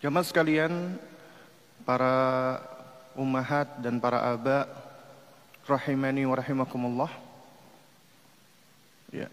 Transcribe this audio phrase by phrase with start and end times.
[0.00, 0.96] Jamaah sekalian,
[1.84, 2.56] para
[3.12, 4.64] ummahat dan para aba
[5.68, 7.12] rahimani wa rahimakumullah.
[9.12, 9.28] Ya.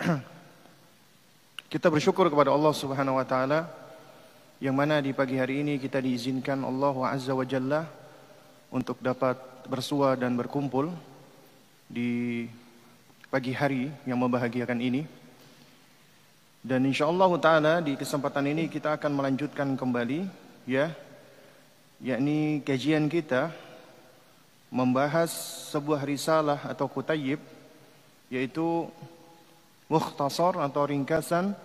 [1.68, 3.68] Kita bersyukur kepada Allah Subhanahu wa taala
[4.56, 7.84] yang mana di pagi hari ini kita diizinkan Allah Azza wa Jalla
[8.72, 9.36] untuk dapat
[9.68, 10.88] bersua dan berkumpul
[11.92, 12.48] di
[13.34, 15.02] pagi hari yang membahagiakan ini.
[16.62, 20.22] Dan insyaallah taala di kesempatan ini kita akan melanjutkan kembali
[20.70, 20.94] ya
[21.98, 23.50] yakni kajian kita
[24.70, 25.34] membahas
[25.74, 27.42] sebuah risalah atau kutayib
[28.30, 28.86] yaitu
[29.90, 31.58] mukhtasar atau ringkasan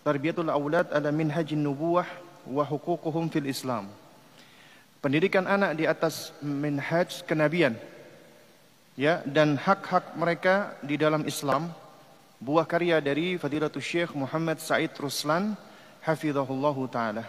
[0.00, 2.08] tarbiyatul aulad ala minhajin nubuwah
[2.48, 3.92] wa huququhum fil Islam.
[5.04, 7.76] Pendidikan anak di atas minhaj kenabian
[8.96, 11.70] ya dan hak-hak mereka di dalam Islam
[12.40, 15.54] buah karya dari Fadilatul Syekh Muhammad Said Ruslan
[16.00, 17.28] hafizahullahu taala.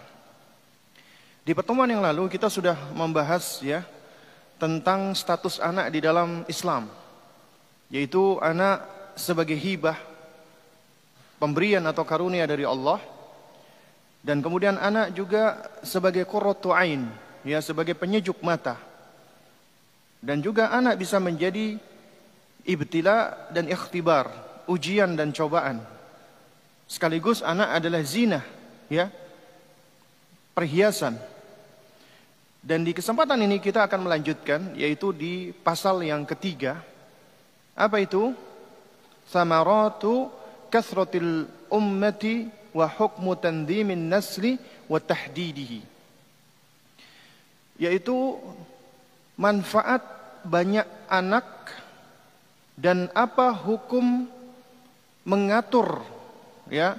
[1.43, 3.83] Di pertemuan yang lalu kita sudah membahas ya
[4.57, 6.89] tentang status anak di dalam Islam
[7.87, 8.83] yaitu anak
[9.15, 9.95] sebagai hibah
[11.39, 12.99] pemberian atau karunia dari Allah
[14.25, 17.07] dan kemudian anak juga sebagai qurratu ain
[17.47, 18.75] ya sebagai penyejuk mata
[20.27, 21.79] dan juga anak bisa menjadi
[22.67, 24.27] ibtila dan ikhtibar,
[24.67, 25.79] ujian dan cobaan.
[26.83, 28.43] Sekaligus anak adalah zina,
[28.91, 29.07] ya.
[30.51, 31.15] Perhiasan.
[32.59, 36.83] Dan di kesempatan ini kita akan melanjutkan yaitu di pasal yang ketiga.
[37.71, 38.35] Apa itu?
[39.31, 40.27] Samaratu
[40.67, 44.59] kasratil ummati wa hukmu tanzimin nasli
[44.91, 45.79] wa tahdidihi.
[47.79, 48.35] Yaitu
[49.39, 50.16] manfaat
[50.47, 51.45] banyak anak
[52.79, 54.31] dan apa hukum
[55.27, 56.07] mengatur
[56.71, 56.95] ya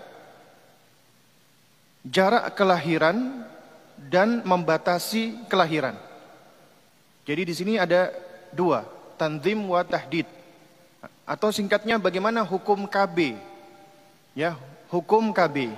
[2.05, 3.45] jarak kelahiran
[3.97, 5.97] dan membatasi kelahiran.
[7.27, 8.13] Jadi di sini ada
[8.55, 8.87] dua,
[9.21, 10.25] tanzim wa tahdid.
[11.29, 13.37] Atau singkatnya bagaimana hukum KB.
[14.33, 14.57] Ya,
[14.89, 15.77] hukum KB.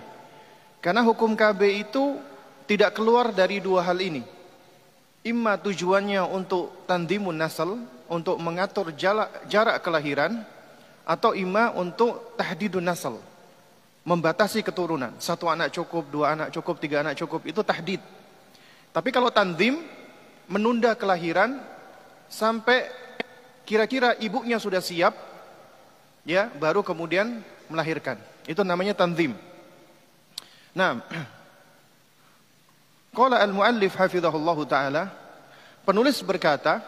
[0.79, 2.21] Karena hukum KB itu
[2.71, 4.23] tidak keluar dari dua hal ini.
[5.21, 7.77] Imma tujuannya untuk tandimun nasal,
[8.09, 10.41] untuk mengatur jarak, kelahiran,
[11.05, 13.21] atau imma untuk tahdidun nasal,
[14.09, 15.13] membatasi keturunan.
[15.21, 18.01] Satu anak cukup, dua anak cukup, tiga anak cukup, itu tahdid.
[18.97, 19.85] Tapi kalau tandim,
[20.49, 21.61] menunda kelahiran
[22.33, 22.89] sampai
[23.69, 25.13] kira-kira ibunya sudah siap,
[26.25, 28.17] ya baru kemudian melahirkan.
[28.49, 29.37] Itu namanya tanzim.
[30.75, 30.99] Nah,
[33.11, 35.03] Qala al-muallif hafizahullah taala
[35.83, 36.79] penulis berkata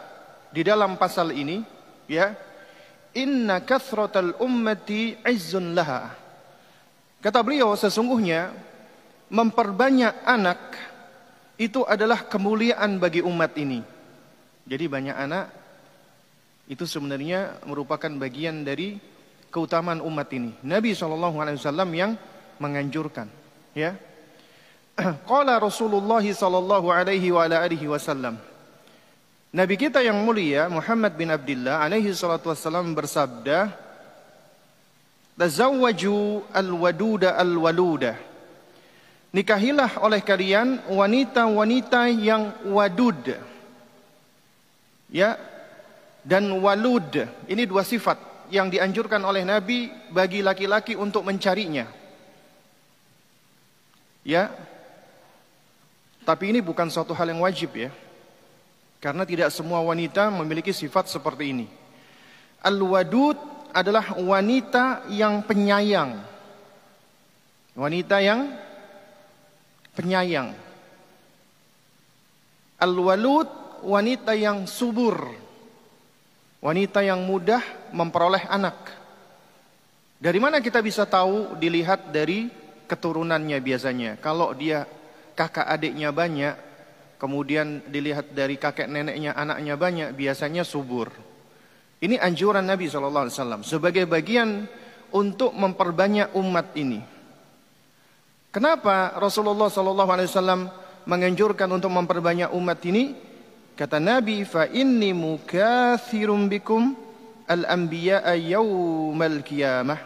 [0.55, 1.59] di dalam pasal ini
[2.07, 2.31] ya
[3.11, 6.15] inna kathratal ummati izzun laha.
[7.19, 8.55] Kata beliau sesungguhnya
[9.31, 10.61] memperbanyak anak
[11.59, 13.83] itu adalah kemuliaan bagi umat ini.
[14.63, 15.45] Jadi banyak anak
[16.71, 18.95] itu sebenarnya merupakan bagian dari
[19.51, 20.55] keutamaan umat ini.
[20.63, 21.11] Nabi saw
[21.91, 22.15] yang
[22.63, 23.27] menganjurkan
[23.75, 23.91] ya
[25.29, 28.37] Qala Rasulullah sallallahu alaihi wa alihi wasallam.
[29.53, 33.73] Nabi kita yang mulia Muhammad bin Abdullah alaihi salatu wasallam bersabda,
[35.37, 38.17] "Tazawwaju al-waduda al-waluda."
[39.33, 43.33] Nikahilah oleh kalian wanita-wanita yang wadud.
[45.09, 45.41] Ya.
[46.23, 47.27] Dan walud.
[47.49, 51.89] Ini dua sifat yang dianjurkan oleh Nabi bagi laki-laki untuk mencarinya.
[54.23, 54.55] Ya,
[56.23, 57.91] tapi ini bukan suatu hal yang wajib ya.
[59.03, 61.67] Karena tidak semua wanita memiliki sifat seperti ini.
[62.63, 63.35] Al-wadud
[63.75, 66.23] adalah wanita yang penyayang.
[67.75, 68.55] Wanita yang
[69.91, 70.55] penyayang.
[72.79, 73.47] Al-walud
[73.83, 75.35] wanita yang subur.
[76.63, 77.59] Wanita yang mudah
[77.91, 78.87] memperoleh anak.
[80.23, 82.47] Dari mana kita bisa tahu dilihat dari
[82.87, 84.15] keturunannya biasanya.
[84.23, 84.87] Kalau dia
[85.33, 86.55] kakak adiknya banyak,
[87.21, 91.09] kemudian dilihat dari kakek neneknya anaknya banyak, biasanya subur.
[92.03, 94.67] Ini anjuran Nabi SAW sebagai bagian
[95.15, 96.99] untuk memperbanyak umat ini.
[98.53, 100.69] Kenapa Rasulullah SAW
[101.09, 103.17] menganjurkan untuk memperbanyak umat ini?
[103.73, 106.93] Kata Nabi, fa inni mukathirum bikum
[107.49, 109.97] al-anbiya'a yawmal qiyamah.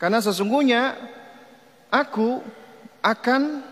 [0.00, 0.96] Karena sesungguhnya
[1.92, 2.40] aku
[3.04, 3.69] akan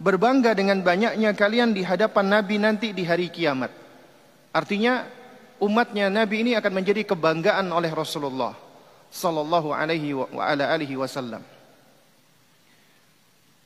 [0.00, 3.68] berbangga dengan banyaknya kalian di hadapan Nabi nanti di hari kiamat.
[4.50, 5.04] Artinya
[5.60, 8.56] umatnya Nabi ini akan menjadi kebanggaan oleh Rasulullah.
[9.10, 11.42] sallallahu alaihi wa ala alihi wasallam.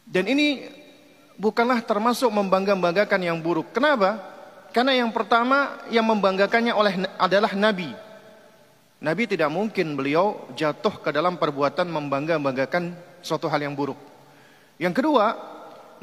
[0.09, 0.65] Dan ini
[1.37, 3.69] bukanlah termasuk membangga-banggakan yang buruk.
[3.77, 4.25] Kenapa?
[4.73, 7.93] Karena yang pertama yang membanggakannya oleh adalah nabi.
[9.05, 14.01] Nabi tidak mungkin beliau jatuh ke dalam perbuatan membangga-banggakan suatu hal yang buruk.
[14.81, 15.54] Yang kedua,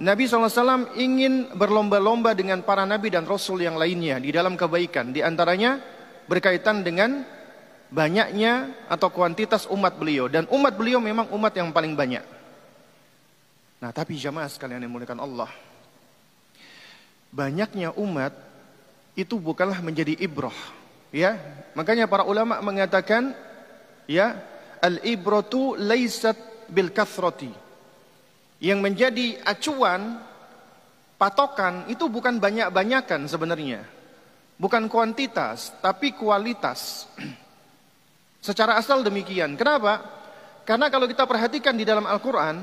[0.01, 5.13] Nabi SAW ingin berlomba-lomba dengan para nabi dan rasul yang lainnya di dalam kebaikan.
[5.13, 5.77] Di antaranya
[6.25, 7.21] berkaitan dengan
[7.93, 10.25] banyaknya atau kuantitas umat beliau.
[10.25, 12.25] Dan umat beliau memang umat yang paling banyak.
[13.77, 15.53] Nah tapi jamaah sekalian yang muliakan Allah.
[17.29, 18.33] Banyaknya umat
[19.13, 20.57] itu bukanlah menjadi ibrah.
[21.13, 21.37] Ya,
[21.77, 23.37] makanya para ulama mengatakan
[24.09, 24.33] ya
[24.81, 26.39] al ibratu laisat
[26.71, 27.70] bil kathrati
[28.61, 30.21] yang menjadi acuan
[31.17, 33.81] patokan itu bukan banyak-banyakan sebenarnya.
[34.61, 37.09] Bukan kuantitas, tapi kualitas.
[38.45, 39.57] Secara asal demikian.
[39.57, 40.05] Kenapa?
[40.61, 42.61] Karena kalau kita perhatikan di dalam Al-Quran,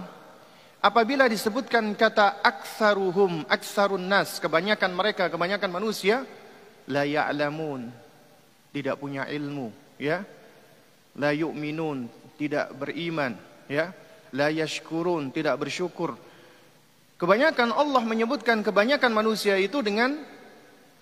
[0.79, 6.23] apabila disebutkan kata aksaruhum, aksarun nas, kebanyakan mereka, kebanyakan manusia,
[6.87, 7.91] la ya'lamun,
[8.71, 10.23] tidak punya ilmu, ya.
[11.19, 12.07] La yu'minun,
[12.39, 13.35] tidak beriman,
[13.67, 13.91] ya
[14.35, 16.17] la yashkurun, tidak bersyukur.
[17.19, 20.23] Kebanyakan Allah menyebutkan kebanyakan manusia itu dengan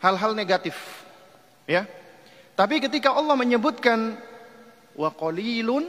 [0.00, 0.72] hal-hal negatif.
[1.68, 1.84] Ya.
[2.56, 4.16] Tapi ketika Allah menyebutkan
[4.96, 5.84] wa qalilun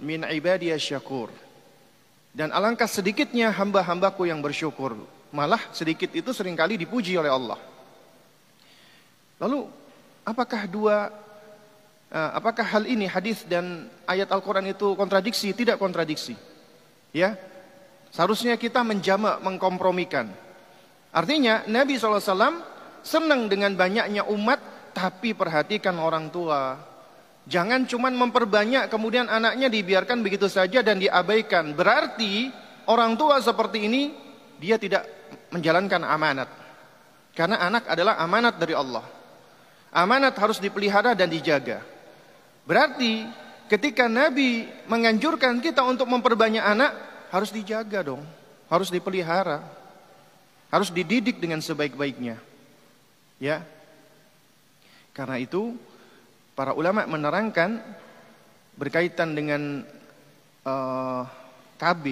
[0.00, 1.28] min ibadiyasy syakur.
[2.36, 4.96] Dan alangkah sedikitnya hamba-hambaku yang bersyukur.
[5.32, 7.60] Malah sedikit itu sering kali dipuji oleh Allah.
[9.36, 9.68] Lalu
[10.24, 11.12] apakah dua
[12.08, 15.52] eh, apakah hal ini hadis dan ayat Al-Qur'an itu kontradiksi?
[15.52, 16.55] Tidak kontradiksi.
[17.16, 17.32] Ya,
[18.12, 20.28] seharusnya kita menjamak, mengkompromikan.
[21.16, 22.60] Artinya Nabi SAW
[23.00, 24.60] senang dengan banyaknya umat,
[24.92, 26.76] tapi perhatikan orang tua.
[27.48, 31.72] Jangan cuma memperbanyak kemudian anaknya dibiarkan begitu saja dan diabaikan.
[31.72, 32.52] Berarti
[32.84, 34.12] orang tua seperti ini
[34.60, 35.08] dia tidak
[35.56, 36.52] menjalankan amanat.
[37.32, 39.04] Karena anak adalah amanat dari Allah.
[39.88, 41.80] Amanat harus dipelihara dan dijaga.
[42.68, 43.24] Berarti
[43.66, 46.92] ketika Nabi menganjurkan kita untuk memperbanyak anak,
[47.30, 48.22] harus dijaga dong,
[48.70, 49.62] harus dipelihara,
[50.70, 52.38] harus dididik dengan sebaik-baiknya.
[53.42, 53.62] Ya.
[55.12, 55.76] Karena itu
[56.52, 57.80] para ulama menerangkan
[58.76, 59.84] berkaitan dengan
[60.64, 61.24] uh, eh,
[61.80, 62.04] KB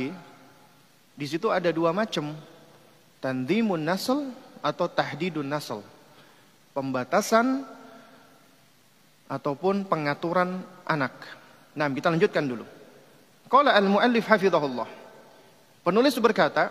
[1.14, 2.34] di situ ada dua macam.
[3.22, 5.80] Tandimun nasl atau tahdidun nasl.
[6.74, 7.62] Pembatasan
[9.30, 11.43] ataupun pengaturan anak.
[11.74, 12.64] Nah, kita lanjutkan dulu.
[13.50, 14.88] Qala al-muallif hafizahullah.
[15.84, 16.70] Penulis berkata,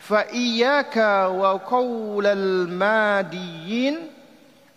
[0.00, 4.10] "Fa iyyaka wa qaulal madiyin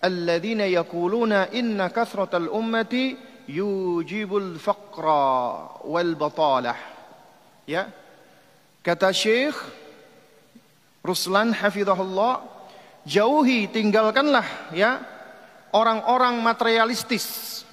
[0.04, 3.18] alladziina yaquluna inna kathratal ummati
[3.50, 6.78] yujibul faqra wal batalah."
[7.66, 7.90] Ya.
[8.86, 9.58] Kata Syekh
[11.02, 12.46] Ruslan hafizahullah,
[13.02, 14.46] jauhi tinggalkanlah
[14.78, 15.02] ya
[15.74, 17.65] orang-orang materialistis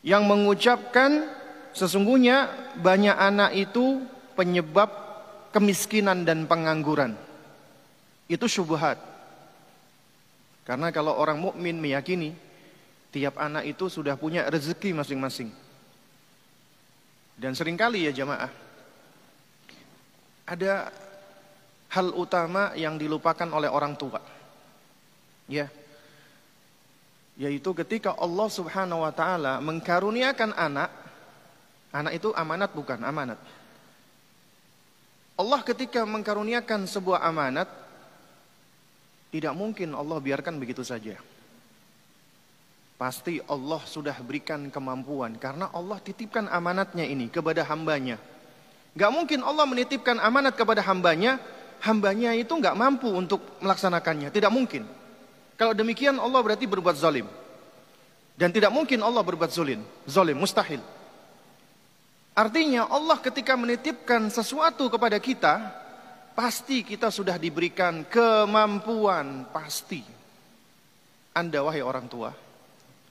[0.00, 1.28] yang mengucapkan
[1.76, 2.48] sesungguhnya
[2.80, 4.04] banyak anak itu
[4.34, 4.88] penyebab
[5.52, 7.14] kemiskinan dan pengangguran.
[8.30, 8.96] Itu syubhat.
[10.64, 12.32] Karena kalau orang mukmin meyakini
[13.10, 15.50] tiap anak itu sudah punya rezeki masing-masing.
[17.40, 18.52] Dan sering kali ya jamaah
[20.50, 20.90] ada
[21.90, 24.18] hal utama yang dilupakan oleh orang tua.
[25.50, 25.70] Ya,
[27.40, 30.92] yaitu ketika Allah Subhanahu wa taala mengkaruniakan anak,
[31.88, 33.40] anak itu amanat bukan amanat.
[35.40, 37.64] Allah ketika mengkaruniakan sebuah amanat
[39.32, 41.16] tidak mungkin Allah biarkan begitu saja.
[43.00, 48.20] Pasti Allah sudah berikan kemampuan karena Allah titipkan amanatnya ini kepada hambanya.
[48.92, 51.40] Gak mungkin Allah menitipkan amanat kepada hambanya,
[51.80, 54.28] hambanya itu gak mampu untuk melaksanakannya.
[54.28, 54.99] Tidak mungkin.
[55.60, 57.28] Kalau demikian Allah berarti berbuat zalim.
[58.32, 60.80] Dan tidak mungkin Allah berbuat zalim, zalim mustahil.
[62.32, 65.60] Artinya Allah ketika menitipkan sesuatu kepada kita,
[66.32, 70.00] pasti kita sudah diberikan kemampuan, pasti.
[71.36, 72.32] Anda wahai orang tua,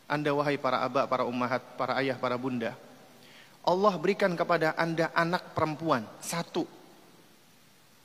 [0.10, 2.74] Anda wahai para abah, para ummahat, para ayah, para bunda.
[3.62, 6.66] Allah berikan kepada Anda anak perempuan, satu.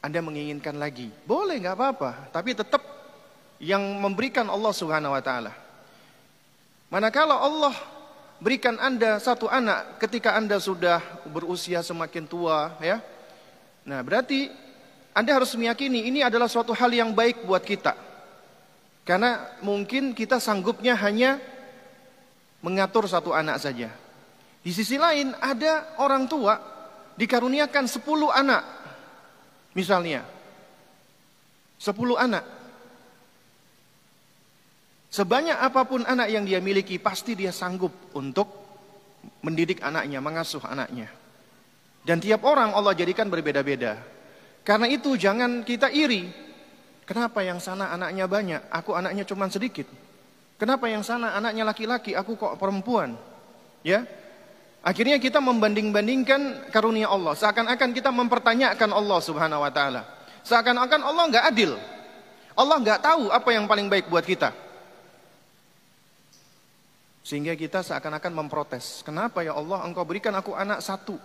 [0.04, 3.03] Anda menginginkan lagi, boleh nggak apa-apa, tapi tetap
[3.62, 5.52] yang memberikan Allah Subhanahu wa taala.
[6.90, 7.74] Manakala Allah
[8.38, 13.02] berikan Anda satu anak ketika Anda sudah berusia semakin tua ya.
[13.84, 14.50] Nah, berarti
[15.14, 17.94] Anda harus meyakini ini adalah suatu hal yang baik buat kita.
[19.04, 21.36] Karena mungkin kita sanggupnya hanya
[22.64, 23.92] mengatur satu anak saja.
[24.64, 26.56] Di sisi lain ada orang tua
[27.20, 28.00] dikaruniakan 10
[28.32, 28.62] anak.
[29.76, 30.24] Misalnya.
[31.76, 32.63] 10 anak.
[35.14, 38.50] Sebanyak apa pun anak yang dia miliki, pasti dia sanggup untuk
[39.46, 41.06] mendidik anaknya, mengasuh anaknya.
[42.02, 43.94] Dan tiap orang Allah jadikan berbeda-beda.
[44.66, 46.26] Karena itu jangan kita iri.
[47.06, 49.86] Kenapa yang sana anaknya banyak, aku anaknya cuma sedikit.
[50.58, 53.14] Kenapa yang sana anaknya laki-laki, aku kok perempuan?
[53.86, 54.02] Ya,
[54.84, 57.32] Akhirnya kita membanding-bandingkan karunia Allah.
[57.32, 60.04] Seakan-akan kita mempertanyakan Allah subhanahu wa ta'ala.
[60.44, 61.72] Seakan-akan Allah nggak adil.
[62.52, 64.52] Allah nggak tahu apa yang paling baik buat kita.
[67.24, 69.00] Sehingga kita seakan-akan memprotes.
[69.00, 71.16] Kenapa ya Allah engkau berikan aku anak satu.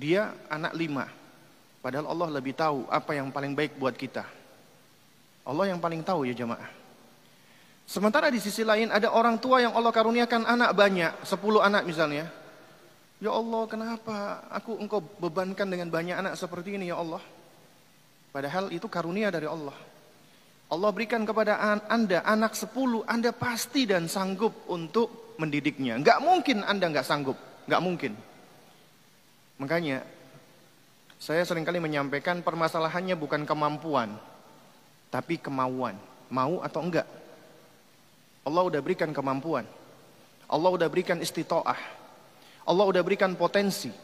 [0.00, 1.06] Dia anak lima.
[1.84, 4.24] Padahal Allah lebih tahu apa yang paling baik buat kita.
[5.44, 6.72] Allah yang paling tahu ya jemaah.
[7.84, 11.12] Sementara di sisi lain ada orang tua yang Allah karuniakan anak banyak.
[11.28, 12.32] Sepuluh anak misalnya.
[13.20, 17.20] Ya Allah kenapa aku engkau bebankan dengan banyak anak seperti ini ya Allah.
[18.32, 19.76] Padahal itu karunia dari Allah.
[20.74, 21.54] Allah berikan kepada
[21.86, 25.94] anda anak sepuluh, anda pasti dan sanggup untuk mendidiknya.
[25.94, 27.38] Enggak mungkin anda enggak sanggup,
[27.70, 28.12] enggak mungkin.
[29.62, 30.02] Makanya
[31.14, 34.18] saya sering kali menyampaikan permasalahannya bukan kemampuan,
[35.14, 35.94] tapi kemauan.
[36.34, 37.06] Mau atau enggak?
[38.42, 39.62] Allah udah berikan kemampuan.
[40.50, 41.78] Allah udah berikan istitoah.
[42.66, 43.94] Allah udah berikan potensi.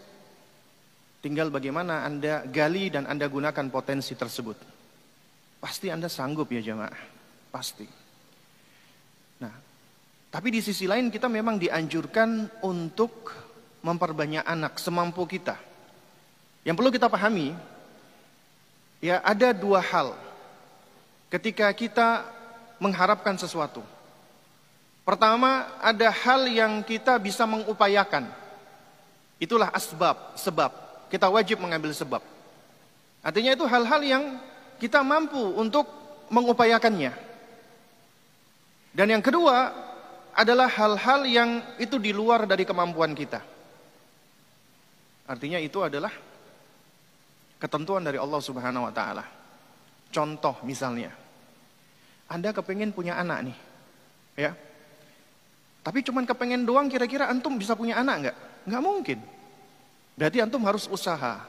[1.18, 4.79] Tinggal bagaimana Anda gali dan Anda gunakan potensi tersebut.
[5.60, 6.96] Pasti Anda sanggup ya jemaah.
[7.52, 7.84] Pasti.
[9.44, 9.52] Nah,
[10.32, 13.36] tapi di sisi lain kita memang dianjurkan untuk
[13.84, 15.56] memperbanyak anak semampu kita.
[16.64, 17.56] Yang perlu kita pahami,
[19.00, 20.16] ya ada dua hal
[21.32, 22.24] ketika kita
[22.80, 23.84] mengharapkan sesuatu.
[25.04, 28.28] Pertama, ada hal yang kita bisa mengupayakan.
[29.40, 30.70] Itulah asbab, sebab.
[31.08, 32.22] Kita wajib mengambil sebab.
[33.24, 34.24] Artinya itu hal-hal yang
[34.80, 35.84] kita mampu untuk
[36.32, 37.12] mengupayakannya.
[38.90, 39.70] Dan yang kedua
[40.34, 43.44] adalah hal-hal yang itu di luar dari kemampuan kita.
[45.30, 46.10] Artinya itu adalah
[47.60, 49.22] ketentuan dari Allah Subhanahu wa taala.
[50.10, 51.14] Contoh misalnya,
[52.26, 53.58] Anda kepengen punya anak nih.
[54.40, 54.52] Ya.
[55.86, 58.36] Tapi cuman kepengen doang kira-kira antum bisa punya anak enggak?
[58.66, 59.18] Enggak mungkin.
[60.18, 61.46] Berarti antum harus usaha.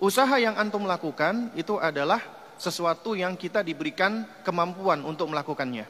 [0.00, 2.24] Usaha yang antum lakukan itu adalah
[2.60, 5.88] sesuatu yang kita diberikan kemampuan untuk melakukannya.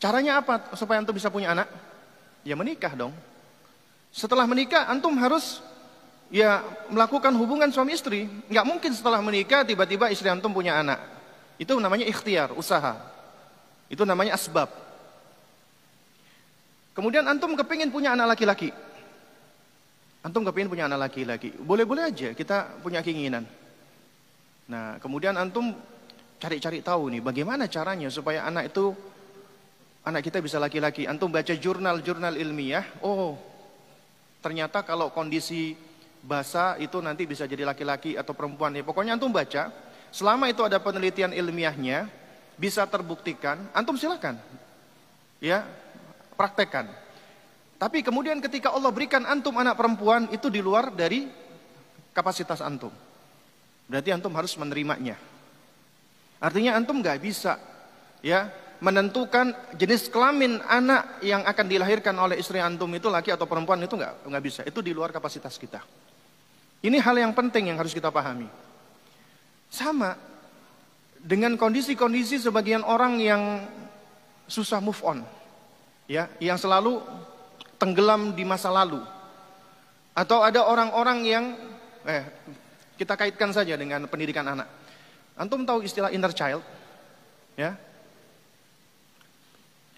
[0.00, 1.68] Caranya apa supaya antum bisa punya anak?
[2.40, 3.12] Ya menikah dong.
[4.08, 5.60] Setelah menikah antum harus
[6.32, 8.24] ya melakukan hubungan suami istri.
[8.48, 11.04] Nggak mungkin setelah menikah tiba-tiba istri antum punya anak.
[11.60, 12.96] Itu namanya ikhtiar, usaha.
[13.92, 14.72] Itu namanya asbab.
[16.96, 18.72] Kemudian antum kepingin punya anak laki-laki.
[20.24, 21.52] Antum kepingin punya anak laki-laki.
[21.60, 23.44] Boleh-boleh aja kita punya keinginan.
[24.64, 25.76] Nah, kemudian antum
[26.40, 28.96] cari-cari tahu nih bagaimana caranya supaya anak itu
[30.04, 31.04] anak kita bisa laki-laki.
[31.08, 33.36] Antum baca jurnal-jurnal ilmiah, oh
[34.44, 35.72] ternyata kalau kondisi
[36.24, 38.72] bahasa itu nanti bisa jadi laki-laki atau perempuan.
[38.76, 39.72] Ya, pokoknya antum baca,
[40.12, 42.08] selama itu ada penelitian ilmiahnya,
[42.56, 44.40] bisa terbuktikan, antum silakan.
[45.40, 45.68] Ya,
[46.40, 46.88] praktekkan.
[47.76, 51.28] Tapi kemudian ketika Allah berikan antum anak perempuan itu di luar dari
[52.16, 52.92] kapasitas antum.
[53.88, 55.16] Berarti antum harus menerimanya.
[56.40, 57.56] Artinya antum nggak bisa
[58.24, 58.48] ya
[58.84, 63.96] menentukan jenis kelamin anak yang akan dilahirkan oleh istri antum itu laki atau perempuan itu
[63.96, 64.60] nggak nggak bisa.
[64.64, 65.80] Itu di luar kapasitas kita.
[66.84, 68.44] Ini hal yang penting yang harus kita pahami.
[69.72, 70.20] Sama
[71.16, 73.64] dengan kondisi-kondisi sebagian orang yang
[74.44, 75.24] susah move on.
[76.04, 77.00] Ya, yang selalu
[77.80, 79.00] tenggelam di masa lalu.
[80.12, 81.44] Atau ada orang-orang yang
[82.04, 82.28] eh
[82.94, 84.68] kita kaitkan saja dengan pendidikan anak.
[85.34, 86.62] Antum tahu istilah inner child?
[87.58, 87.74] Ya?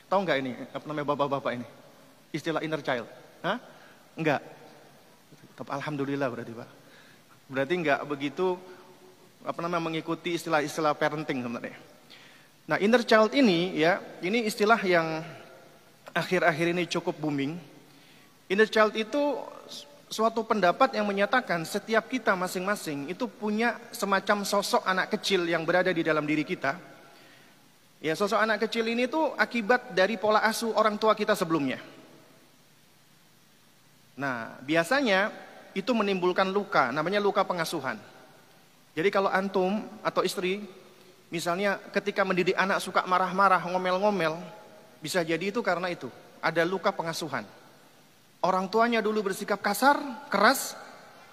[0.07, 1.67] Tahu nggak ini apa namanya bapak-bapak ini?
[2.33, 3.09] Istilah inner child?
[3.45, 3.59] Hah?
[4.17, 4.41] Enggak.
[5.57, 6.69] Alhamdulillah berarti Pak.
[7.49, 8.57] Berarti enggak begitu
[9.47, 11.79] apa namanya mengikuti istilah-istilah parenting sebenarnya.
[12.67, 15.23] Nah, inner child ini ya, ini istilah yang
[16.11, 17.55] akhir-akhir ini cukup booming.
[18.51, 19.39] Inner child itu
[20.07, 25.91] suatu pendapat yang menyatakan setiap kita masing-masing itu punya semacam sosok anak kecil yang berada
[25.91, 26.79] di dalam diri kita.
[27.99, 31.81] Ya, sosok anak kecil ini tuh akibat dari pola asuh orang tua kita sebelumnya.
[34.17, 35.33] Nah, biasanya
[35.77, 38.01] itu menimbulkan luka, namanya luka pengasuhan.
[38.97, 40.65] Jadi kalau antum atau istri,
[41.29, 44.41] misalnya ketika mendidik anak suka marah-marah, ngomel-ngomel,
[45.05, 46.09] bisa jadi itu karena itu,
[46.41, 47.45] ada luka pengasuhan.
[48.45, 49.97] Orang tuanya dulu bersikap kasar,
[50.29, 50.77] keras,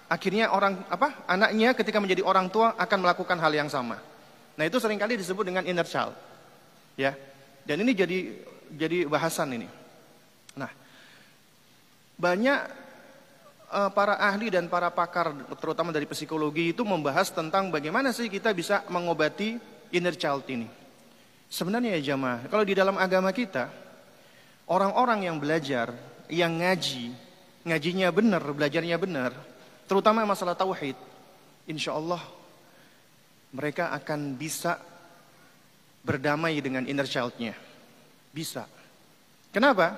[0.08, 1.24] akhirnya orang apa?
[1.28, 4.00] Anaknya ketika menjadi orang tua akan melakukan hal yang sama.
[4.54, 6.14] Nah, itu sering kali disebut dengan inner child.
[6.94, 7.14] Ya.
[7.64, 8.18] Dan ini jadi
[8.74, 9.68] jadi bahasan ini.
[10.54, 10.70] Nah,
[12.18, 12.58] banyak
[13.74, 18.54] uh, para ahli dan para pakar terutama dari psikologi itu membahas tentang bagaimana sih kita
[18.54, 19.58] bisa mengobati
[19.90, 20.70] inner child ini.
[21.50, 23.70] Sebenarnya ya jamaah, kalau di dalam agama kita
[24.66, 25.92] orang-orang yang belajar
[26.28, 27.12] yang ngaji,
[27.64, 29.32] ngajinya benar, belajarnya benar,
[29.88, 30.96] terutama masalah tauhid,
[31.68, 32.20] insya Allah
[33.54, 34.82] mereka akan bisa
[36.02, 37.54] berdamai dengan inner childnya.
[38.34, 38.66] Bisa.
[39.54, 39.94] Kenapa?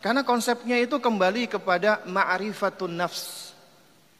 [0.00, 3.52] Karena konsepnya itu kembali kepada ma'rifatun nafs.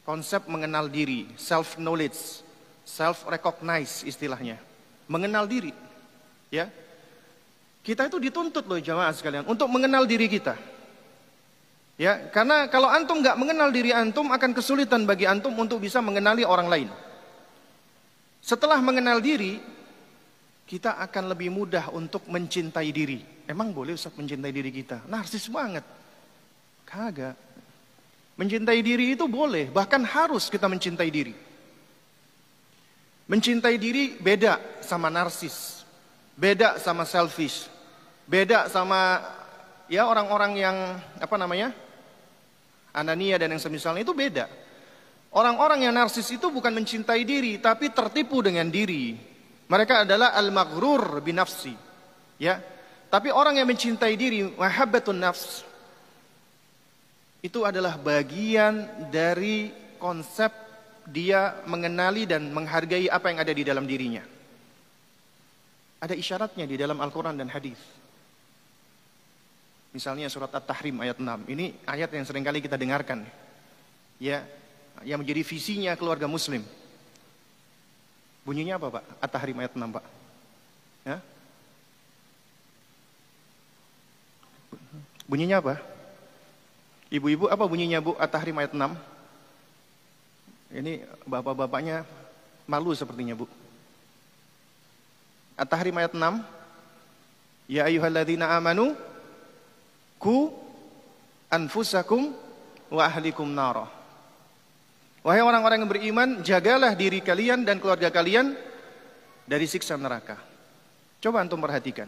[0.05, 2.45] Konsep mengenal diri, self knowledge,
[2.87, 4.55] self recognize istilahnya.
[5.09, 5.73] Mengenal diri.
[6.47, 6.71] Ya.
[7.83, 10.55] Kita itu dituntut loh jamaah sekalian untuk mengenal diri kita.
[11.97, 16.45] Ya, karena kalau antum nggak mengenal diri antum akan kesulitan bagi antum untuk bisa mengenali
[16.45, 16.89] orang lain.
[18.37, 19.57] Setelah mengenal diri,
[20.69, 23.25] kita akan lebih mudah untuk mencintai diri.
[23.49, 25.09] Emang boleh Ustaz mencintai diri kita?
[25.09, 25.81] Narsis banget.
[26.85, 27.33] Kagak.
[28.37, 31.33] Mencintai diri itu boleh, bahkan harus kita mencintai diri.
[33.25, 35.81] Mencintai diri beda sama narsis.
[36.37, 37.65] Beda sama selfish.
[38.29, 39.25] Beda sama
[39.89, 40.77] ya orang-orang yang
[41.17, 41.86] apa namanya?
[42.97, 44.49] Anania dan yang semisalnya itu beda.
[45.37, 49.13] Orang-orang yang narsis itu bukan mencintai diri, tapi tertipu dengan diri.
[49.69, 51.75] Mereka adalah al-maghrur binafsi.
[52.41, 52.57] Ya.
[53.07, 55.63] Tapi orang yang mencintai diri, mahabbatun nafs,
[57.39, 60.49] itu adalah bagian dari konsep
[61.07, 64.23] dia mengenali dan menghargai apa yang ada di dalam dirinya.
[66.03, 67.79] Ada isyaratnya di dalam Al-Quran dan hadis.
[69.95, 71.47] Misalnya surat At-Tahrim ayat 6.
[71.47, 73.23] Ini ayat yang sering kali kita dengarkan.
[74.19, 74.43] Ya,
[75.05, 76.65] yang menjadi visinya keluarga muslim.
[78.47, 79.03] Bunyinya apa, Pak?
[79.19, 80.05] At-Tahrim ayat 6, Pak.
[81.03, 81.17] Ya?
[85.27, 85.75] Bunyinya apa?
[87.11, 88.15] Ibu-ibu apa bunyinya, Bu?
[88.15, 88.95] At-Tahrim ayat 6.
[90.71, 92.03] Ini bapak-bapaknya
[92.67, 93.47] malu sepertinya, Bu.
[95.59, 96.43] At-Tahrim ayat 6.
[97.67, 98.95] Ya ayyuhalladzina amanu
[100.17, 100.51] ku
[101.49, 102.33] anfusakum
[102.91, 103.87] wa ahlikum nara.
[105.25, 108.55] Wahai orang-orang yang beriman, jagalah diri kalian dan keluarga kalian
[109.43, 110.39] dari siksa neraka.
[111.19, 112.07] Coba antum perhatikan.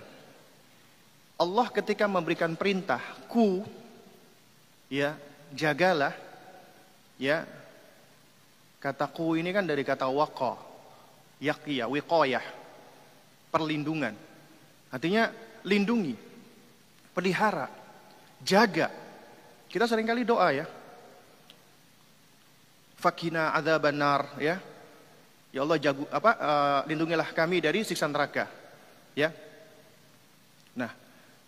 [1.40, 3.00] Allah ketika memberikan perintah,
[3.32, 3.64] ku
[4.92, 5.16] ya,
[5.56, 6.16] jagalah
[7.20, 7.48] ya.
[8.80, 10.56] Kata ku ini kan dari kata waqa,
[11.44, 12.44] yaqiya, wiqayah,
[13.52, 14.16] perlindungan.
[14.88, 15.28] Artinya
[15.68, 16.16] lindungi,
[17.12, 17.68] pelihara,
[18.44, 18.92] jaga.
[19.70, 20.66] Kita sering kali doa ya.
[23.00, 24.60] Fakina adzaban nar ya.
[25.50, 28.46] Ya Allah jago apa uh, lindungilah kami dari siksa neraka.
[29.18, 29.34] Ya.
[30.78, 30.94] Nah,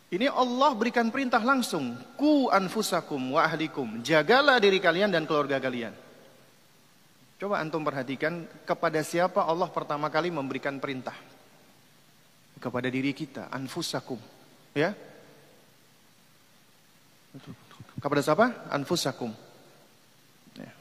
[0.09, 5.93] ini Allah berikan perintah langsung, ku anfusakum wa ahlikum, jagalah diri kalian dan keluarga kalian.
[7.39, 11.15] Coba antum perhatikan kepada siapa Allah pertama kali memberikan perintah?
[12.61, 14.21] Kepada diri kita, anfusakum,
[14.77, 14.93] ya.
[18.01, 18.51] Kepada siapa?
[18.67, 19.31] Anfusakum.
[20.59, 20.71] Ya.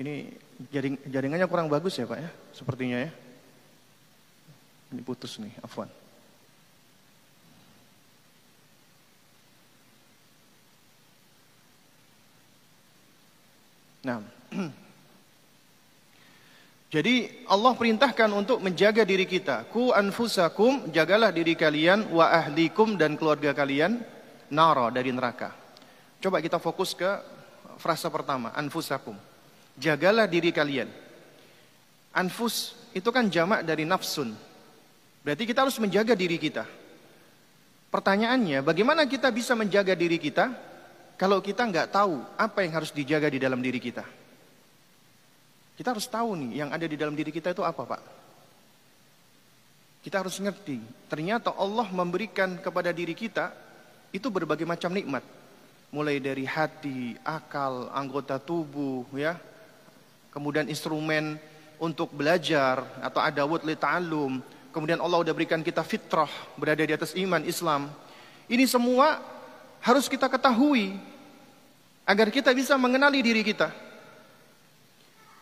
[0.00, 0.32] Ini
[0.72, 3.10] jaring, jaringannya kurang bagus ya Pak ya, sepertinya ya.
[4.88, 5.90] Ini putus nih, afwan.
[14.08, 14.24] Nah,
[16.94, 19.68] jadi Allah perintahkan untuk menjaga diri kita.
[19.68, 24.00] Ku anfusakum, jagalah diri kalian, wa ahlikum dan keluarga kalian
[24.50, 25.52] nara dari neraka.
[26.18, 27.08] Coba kita fokus ke
[27.78, 29.14] frasa pertama, anfusakum.
[29.78, 30.90] Jagalah diri kalian.
[32.10, 34.34] Anfus itu kan jamak dari nafsun.
[35.22, 36.66] Berarti kita harus menjaga diri kita.
[37.88, 40.50] Pertanyaannya, bagaimana kita bisa menjaga diri kita
[41.16, 44.04] kalau kita nggak tahu apa yang harus dijaga di dalam diri kita?
[45.78, 48.02] Kita harus tahu nih yang ada di dalam diri kita itu apa, Pak?
[50.02, 50.82] Kita harus ngerti.
[51.06, 53.54] Ternyata Allah memberikan kepada diri kita
[54.12, 55.24] itu berbagai macam nikmat.
[55.88, 59.40] Mulai dari hati, akal, anggota tubuh, ya.
[60.28, 61.40] Kemudian instrumen
[61.80, 64.44] untuk belajar atau adawud li ta'allum.
[64.68, 66.28] Kemudian Allah sudah berikan kita fitrah,
[66.60, 67.88] berada di atas iman Islam.
[68.48, 69.20] Ini semua
[69.80, 70.96] harus kita ketahui
[72.04, 73.72] agar kita bisa mengenali diri kita.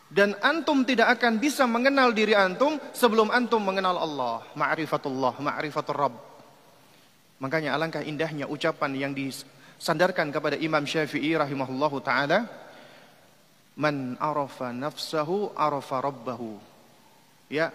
[0.07, 4.47] Dan antum tidak akan bisa mengenal diri antum sebelum antum mengenal Allah.
[4.55, 6.26] Ma'rifatullah, ma'rifatul Rabb.
[7.37, 9.13] Makanya alangkah indahnya ucapan yang
[9.77, 12.49] sandarkan kepada Imam Syafi'i rahimahullahu taala
[13.77, 16.57] man arafa nafsahu arafa rabbahu.
[17.53, 17.71] Ya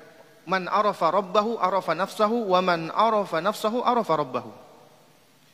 [0.49, 4.51] man arafa rabbahu arafa nafsahu wa man arafa nafsahu arafa rabbahu.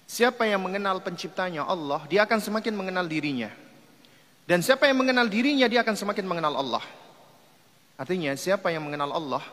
[0.07, 3.51] Siapa yang mengenal penciptanya Allah dia akan semakin mengenal dirinya.
[4.47, 6.83] Dan siapa yang mengenal dirinya dia akan semakin mengenal Allah.
[7.99, 9.43] Artinya siapa yang mengenal Allah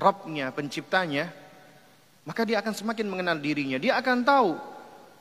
[0.00, 1.28] Rabbnya penciptanya
[2.24, 4.52] maka dia akan semakin mengenal dirinya dia akan tahu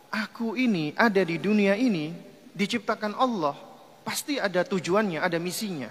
[0.09, 3.55] aku ini ada di dunia ini diciptakan Allah,
[4.03, 5.87] pasti ada tujuannya, ada misinya.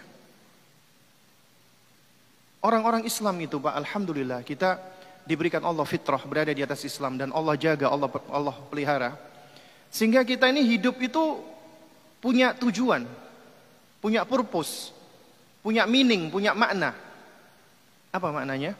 [2.59, 4.77] Orang-orang Islam itu, Pak, alhamdulillah kita
[5.23, 9.15] diberikan Allah fitrah berada di atas Islam dan Allah jaga, Allah Allah pelihara.
[9.89, 11.41] Sehingga kita ini hidup itu
[12.19, 13.07] punya tujuan,
[14.03, 14.91] punya purpose,
[15.63, 16.93] punya meaning, punya makna.
[18.11, 18.75] Apa maknanya?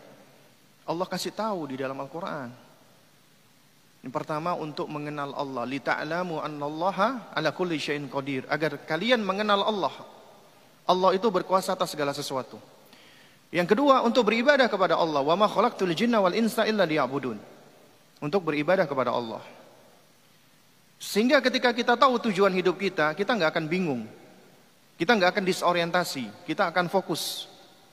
[0.89, 2.49] Allah kasih tahu di dalam Al-Qur'an.
[4.01, 9.69] Yang pertama untuk mengenal Allah, li ta'lamu annallaha ala kulli syai'in qadir, agar kalian mengenal
[9.69, 9.93] Allah.
[10.89, 12.57] Allah itu berkuasa atas segala sesuatu.
[13.53, 17.37] Yang kedua untuk beribadah kepada Allah, wa ma khalaqtul jinna wal insa illa liya'budun.
[18.25, 19.45] Untuk beribadah kepada Allah.
[20.99, 24.03] Sehingga ketika kita tahu tujuan hidup kita, kita nggak akan bingung.
[24.99, 27.47] Kita nggak akan disorientasi, kita akan fokus.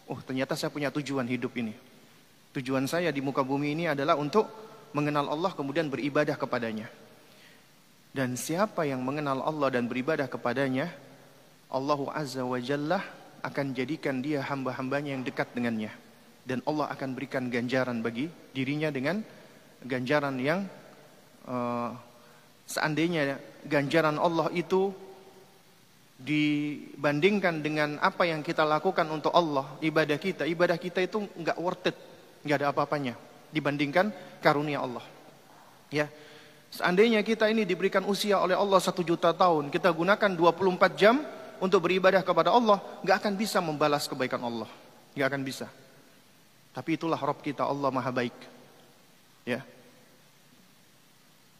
[0.09, 1.77] Oh, ternyata saya punya tujuan hidup ini.
[2.55, 4.47] Tujuan saya di muka bumi ini adalah untuk
[4.95, 6.87] mengenal Allah kemudian beribadah kepadanya.
[8.15, 10.87] Dan siapa yang mengenal Allah dan beribadah kepadanya,
[11.67, 13.03] Allah Azza wa Jalla
[13.43, 15.91] akan jadikan dia hamba-hambanya yang dekat dengannya.
[16.47, 19.19] Dan Allah akan berikan ganjaran bagi dirinya dengan
[19.83, 20.63] ganjaran yang
[21.51, 21.91] uh,
[22.63, 23.35] seandainya
[23.67, 24.95] ganjaran Allah itu
[26.15, 31.91] dibandingkan dengan apa yang kita lakukan untuk Allah, ibadah kita, ibadah kita itu nggak worth
[31.91, 31.97] it,
[32.45, 33.17] nggak ada apa-apanya
[33.49, 35.01] dibandingkan karunia Allah.
[35.89, 36.11] Ya,
[36.69, 41.25] seandainya kita ini diberikan usia oleh Allah satu juta tahun, kita gunakan 24 jam
[41.57, 44.69] untuk beribadah kepada Allah, nggak akan bisa membalas kebaikan Allah,
[45.17, 45.67] nggak akan bisa.
[46.75, 48.35] Tapi itulah Rob kita Allah Maha Baik.
[49.47, 49.63] Ya.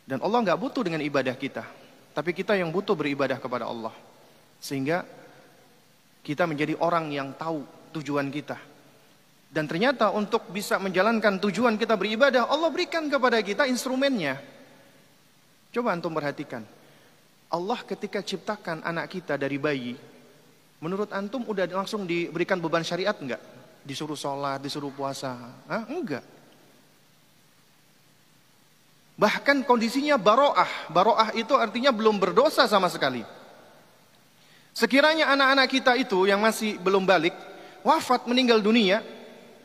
[0.06, 1.66] Dan Allah nggak butuh dengan ibadah kita,
[2.14, 3.96] tapi kita yang butuh beribadah kepada Allah,
[4.62, 5.02] sehingga
[6.22, 8.60] kita menjadi orang yang tahu tujuan kita,
[9.56, 14.36] dan ternyata untuk bisa menjalankan tujuan kita beribadah, Allah berikan kepada kita instrumennya.
[15.72, 16.68] Coba antum perhatikan.
[17.48, 19.96] Allah ketika ciptakan anak kita dari bayi,
[20.84, 23.40] menurut antum udah langsung diberikan beban syariat enggak?
[23.88, 25.32] Disuruh sholat, disuruh puasa?
[25.72, 25.88] Hah?
[25.88, 26.28] Enggak.
[29.16, 30.92] Bahkan kondisinya baroah.
[30.92, 33.24] Baroah itu artinya belum berdosa sama sekali.
[34.76, 37.32] Sekiranya anak-anak kita itu yang masih belum balik,
[37.88, 39.15] wafat meninggal dunia,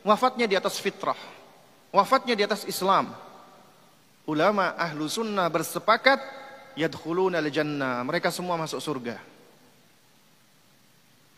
[0.06, 1.18] wafatnya di atas fitrah,
[1.92, 3.12] wafatnya di atas Islam.
[4.28, 6.20] Ulama ahlu sunnah bersepakat
[6.78, 8.04] yadkhuluna al-jannah.
[8.06, 9.18] Mereka semua masuk surga.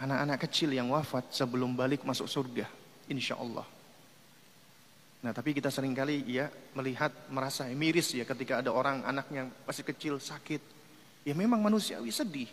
[0.02, 2.66] Anak-anak kecil yang wafat sebelum balik masuk surga.
[3.06, 3.64] Insya Allah.
[5.22, 9.86] Nah tapi kita sering kali ya melihat merasa miris ya ketika ada orang anaknya masih
[9.86, 10.58] kecil sakit.
[11.22, 12.50] Ya memang manusiawi sedih.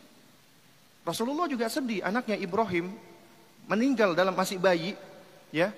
[1.02, 2.94] Rasulullah juga sedih anaknya Ibrahim
[3.66, 4.94] meninggal dalam masih bayi
[5.50, 5.74] ya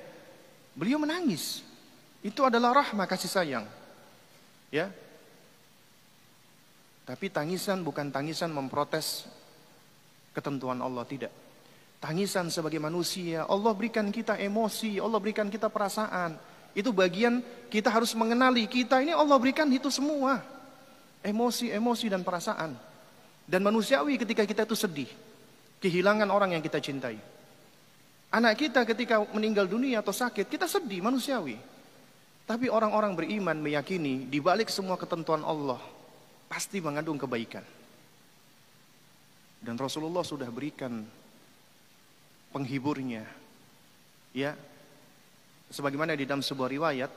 [0.75, 1.65] Beliau menangis.
[2.21, 3.65] Itu adalah rahmah kasih sayang.
[4.69, 4.93] Ya.
[7.03, 9.27] Tapi tangisan bukan tangisan memprotes
[10.31, 11.33] ketentuan Allah tidak.
[12.01, 16.33] Tangisan sebagai manusia, Allah berikan kita emosi, Allah berikan kita perasaan.
[16.71, 20.39] Itu bagian kita harus mengenali kita ini Allah berikan itu semua.
[21.21, 22.73] Emosi, emosi dan perasaan.
[23.45, 25.09] Dan manusiawi ketika kita itu sedih.
[25.83, 27.19] Kehilangan orang yang kita cintai.
[28.31, 31.59] Anak kita ketika meninggal dunia atau sakit, kita sedih manusiawi.
[32.47, 35.79] Tapi orang-orang beriman meyakini di balik semua ketentuan Allah
[36.47, 37.63] pasti mengandung kebaikan.
[39.59, 41.03] Dan Rasulullah sudah berikan
[42.55, 43.27] penghiburnya.
[44.31, 44.55] Ya.
[45.71, 47.11] Sebagaimana di dalam sebuah riwayat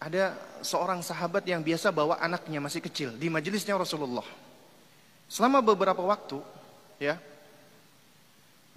[0.00, 4.24] ada seorang sahabat yang biasa bawa anaknya masih kecil di majelisnya Rasulullah.
[5.32, 6.40] Selama beberapa waktu,
[7.00, 7.16] ya.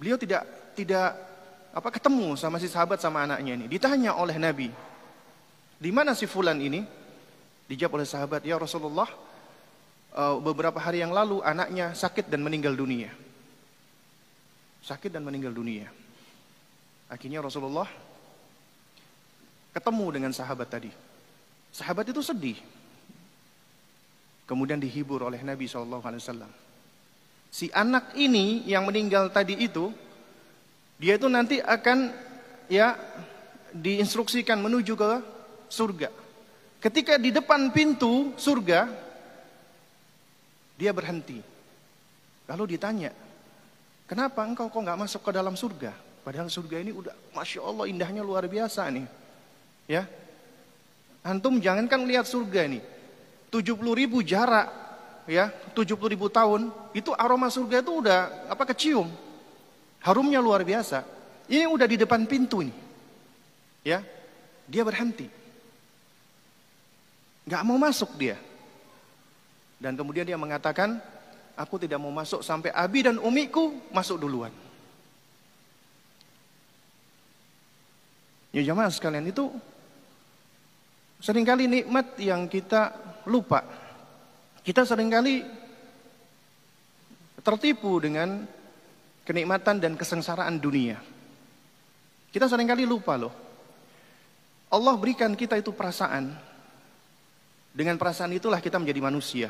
[0.00, 1.29] Beliau tidak tidak
[1.70, 3.66] apa ketemu sama si sahabat sama anaknya ini.
[3.70, 4.68] Ditanya oleh Nabi,
[5.78, 6.82] di mana si fulan ini?
[7.70, 9.06] Dijawab oleh sahabat, ya Rasulullah,
[10.12, 13.14] uh, beberapa hari yang lalu anaknya sakit dan meninggal dunia.
[14.82, 15.86] Sakit dan meninggal dunia.
[17.06, 17.86] Akhirnya Rasulullah
[19.70, 20.90] ketemu dengan sahabat tadi.
[21.70, 22.58] Sahabat itu sedih.
[24.50, 26.02] Kemudian dihibur oleh Nabi SAW.
[27.50, 29.94] Si anak ini yang meninggal tadi itu
[31.00, 32.12] dia itu nanti akan
[32.68, 32.92] ya
[33.72, 35.12] diinstruksikan menuju ke
[35.72, 36.12] surga.
[36.80, 39.08] Ketika di depan pintu surga,
[40.80, 41.36] Dia berhenti.
[42.48, 43.12] Lalu ditanya,
[44.08, 45.92] kenapa engkau kok nggak masuk ke dalam surga?
[46.24, 49.04] Padahal surga ini udah, masya Allah indahnya luar biasa nih.
[49.84, 50.08] Ya,
[51.20, 52.80] antum jangankan lihat surga nih,
[53.52, 54.72] 70 ribu jarak,
[55.28, 59.12] ya, 70 ribu tahun, itu aroma surga itu udah apa kecium,
[60.00, 61.04] harumnya luar biasa.
[61.50, 62.74] Ini udah di depan pintu nih,
[63.82, 63.98] ya,
[64.70, 65.26] dia berhenti,
[67.48, 68.38] nggak mau masuk dia.
[69.80, 71.00] Dan kemudian dia mengatakan,
[71.56, 74.52] aku tidak mau masuk sampai abi dan umiku masuk duluan.
[78.50, 79.46] Ya jamaah sekalian itu
[81.22, 82.92] sering kali nikmat yang kita
[83.26, 83.62] lupa.
[84.60, 85.46] Kita sering kali
[87.40, 88.44] tertipu dengan
[89.24, 91.00] kenikmatan dan kesengsaraan dunia.
[92.30, 93.34] Kita sering kali lupa loh.
[94.70, 96.30] Allah berikan kita itu perasaan.
[97.74, 99.48] Dengan perasaan itulah kita menjadi manusia.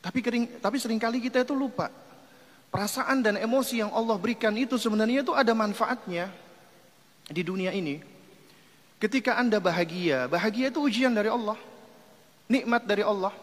[0.00, 1.90] Tapi kering, tapi sering kali kita itu lupa.
[2.70, 6.30] Perasaan dan emosi yang Allah berikan itu sebenarnya itu ada manfaatnya
[7.26, 7.98] di dunia ini.
[9.02, 11.58] Ketika Anda bahagia, bahagia itu ujian dari Allah.
[12.46, 13.34] Nikmat dari Allah.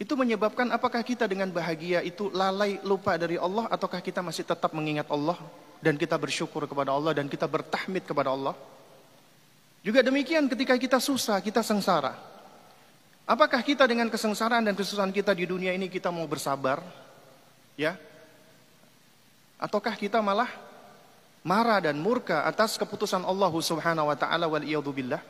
[0.00, 4.72] Itu menyebabkan apakah kita dengan bahagia itu lalai lupa dari Allah ataukah kita masih tetap
[4.72, 5.36] mengingat Allah
[5.84, 8.56] dan kita bersyukur kepada Allah dan kita bertahmid kepada Allah.
[9.84, 12.16] Juga demikian ketika kita susah, kita sengsara.
[13.28, 16.80] Apakah kita dengan kesengsaraan dan kesusahan kita di dunia ini kita mau bersabar?
[17.76, 18.00] Ya?
[19.60, 20.48] Ataukah kita malah
[21.44, 25.20] marah dan murka atas keputusan Allah Subhanahu wa taala wal billah?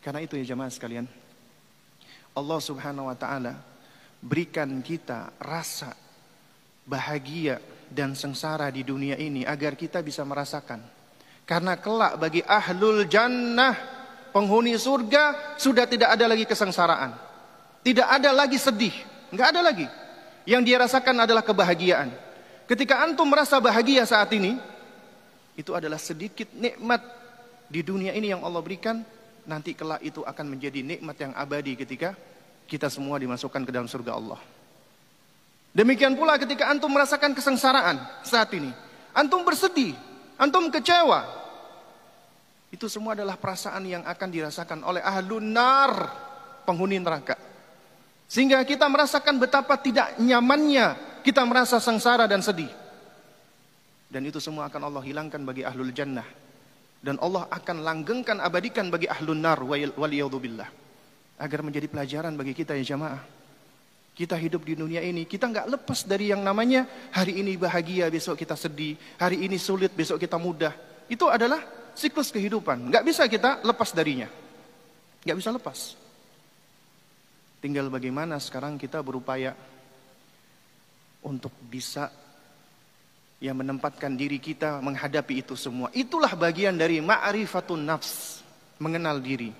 [0.00, 1.27] Karena itu ya jemaah sekalian.
[2.38, 3.58] Allah Subhanahu wa taala
[4.22, 5.90] berikan kita rasa
[6.86, 7.58] bahagia
[7.90, 10.80] dan sengsara di dunia ini agar kita bisa merasakan.
[11.48, 13.74] Karena kelak bagi ahlul jannah
[14.30, 17.16] penghuni surga sudah tidak ada lagi kesengsaraan.
[17.80, 18.92] Tidak ada lagi sedih.
[19.32, 19.86] Enggak ada lagi.
[20.44, 22.12] Yang dia rasakan adalah kebahagiaan.
[22.68, 24.60] Ketika antum merasa bahagia saat ini,
[25.56, 27.00] itu adalah sedikit nikmat
[27.68, 29.00] di dunia ini yang Allah berikan.
[29.48, 32.12] Nanti kelak itu akan menjadi nikmat yang abadi ketika
[32.68, 34.40] kita semua dimasukkan ke dalam surga Allah.
[35.72, 38.68] Demikian pula ketika antum merasakan kesengsaraan saat ini.
[39.16, 39.96] Antum bersedih,
[40.36, 41.24] antum kecewa,
[42.68, 45.92] itu semua adalah perasaan yang akan dirasakan oleh ahlun nar,
[46.68, 47.40] penghuni neraka.
[48.28, 52.68] Sehingga kita merasakan betapa tidak nyamannya kita merasa sengsara dan sedih.
[54.12, 56.24] Dan itu semua akan Allah hilangkan bagi ahlul jannah.
[56.98, 60.68] Dan Allah akan langgengkan, abadikan bagi ahlun nar waliyadzubillah.
[61.38, 63.22] Agar menjadi pelajaran bagi kita ya jamaah.
[64.18, 68.34] Kita hidup di dunia ini, kita nggak lepas dari yang namanya hari ini bahagia, besok
[68.34, 68.98] kita sedih.
[69.14, 70.74] Hari ini sulit, besok kita mudah.
[71.06, 71.62] Itu adalah
[71.94, 72.90] siklus kehidupan.
[72.90, 74.26] Nggak bisa kita lepas darinya.
[75.22, 75.94] Nggak bisa lepas.
[77.62, 79.54] Tinggal bagaimana sekarang kita berupaya
[81.22, 82.10] untuk bisa
[83.38, 85.90] yang menempatkan diri kita menghadapi itu semua.
[85.94, 88.42] Itulah bagian dari ma'rifatun nafs,
[88.82, 89.54] mengenal diri.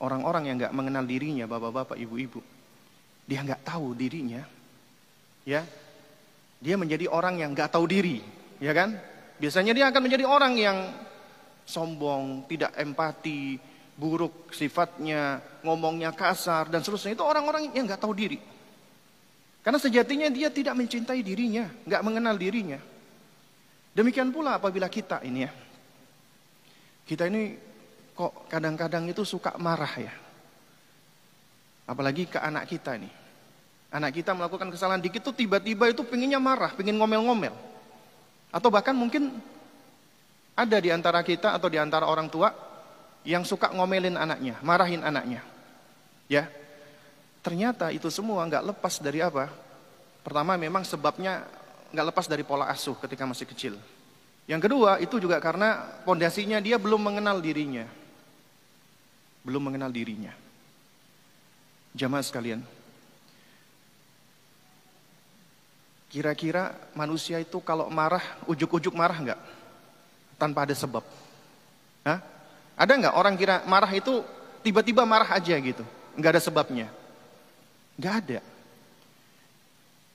[0.00, 2.40] Orang-orang yang nggak mengenal dirinya, bapak-bapak, ibu-ibu,
[3.28, 4.40] dia nggak tahu dirinya,
[5.44, 5.60] ya,
[6.56, 8.24] dia menjadi orang yang nggak tahu diri,
[8.56, 8.96] ya kan?
[9.36, 10.78] Biasanya dia akan menjadi orang yang
[11.68, 13.60] sombong, tidak empati,
[14.00, 17.20] buruk sifatnya, ngomongnya kasar dan seterusnya.
[17.20, 18.40] Itu orang-orang yang nggak tahu diri.
[19.70, 22.82] Karena sejatinya dia tidak mencintai dirinya, nggak mengenal dirinya.
[23.94, 25.50] Demikian pula apabila kita ini ya,
[27.06, 27.54] kita ini
[28.10, 30.10] kok kadang-kadang itu suka marah ya.
[31.86, 33.06] Apalagi ke anak kita ini.
[33.94, 37.54] Anak kita melakukan kesalahan dikit tuh tiba-tiba itu pinginnya marah, pingin ngomel-ngomel.
[38.50, 39.38] Atau bahkan mungkin
[40.58, 42.50] ada di antara kita atau di antara orang tua
[43.22, 45.46] yang suka ngomelin anaknya, marahin anaknya.
[46.26, 46.50] Ya.
[47.40, 49.48] Ternyata itu semua nggak lepas dari apa?
[50.20, 51.48] Pertama memang sebabnya
[51.90, 53.74] nggak lepas dari pola asuh ketika masih kecil.
[54.44, 57.88] Yang kedua itu juga karena pondasinya dia belum mengenal dirinya.
[59.40, 60.36] Belum mengenal dirinya.
[61.96, 62.60] Jamaah sekalian,
[66.10, 69.40] Kira-kira manusia itu kalau marah, ujuk-ujuk marah enggak?
[70.34, 71.06] Tanpa ada sebab.
[72.02, 72.18] Hah?
[72.74, 74.26] Ada enggak orang kira marah itu
[74.66, 75.86] tiba-tiba marah aja gitu?
[76.18, 76.90] Enggak ada sebabnya.
[78.00, 78.40] Enggak ada.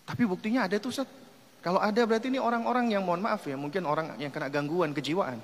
[0.09, 1.05] Tapi buktinya ada tuh Ustaz.
[1.61, 5.37] Kalau ada berarti ini orang-orang yang mohon maaf ya, mungkin orang yang kena gangguan kejiwaan.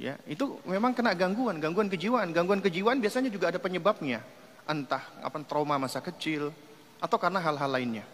[0.00, 2.32] Ya, itu memang kena gangguan, gangguan kejiwaan.
[2.32, 4.24] Gangguan kejiwaan biasanya juga ada penyebabnya.
[4.64, 6.48] Entah apa trauma masa kecil
[6.96, 8.08] atau karena hal-hal lainnya.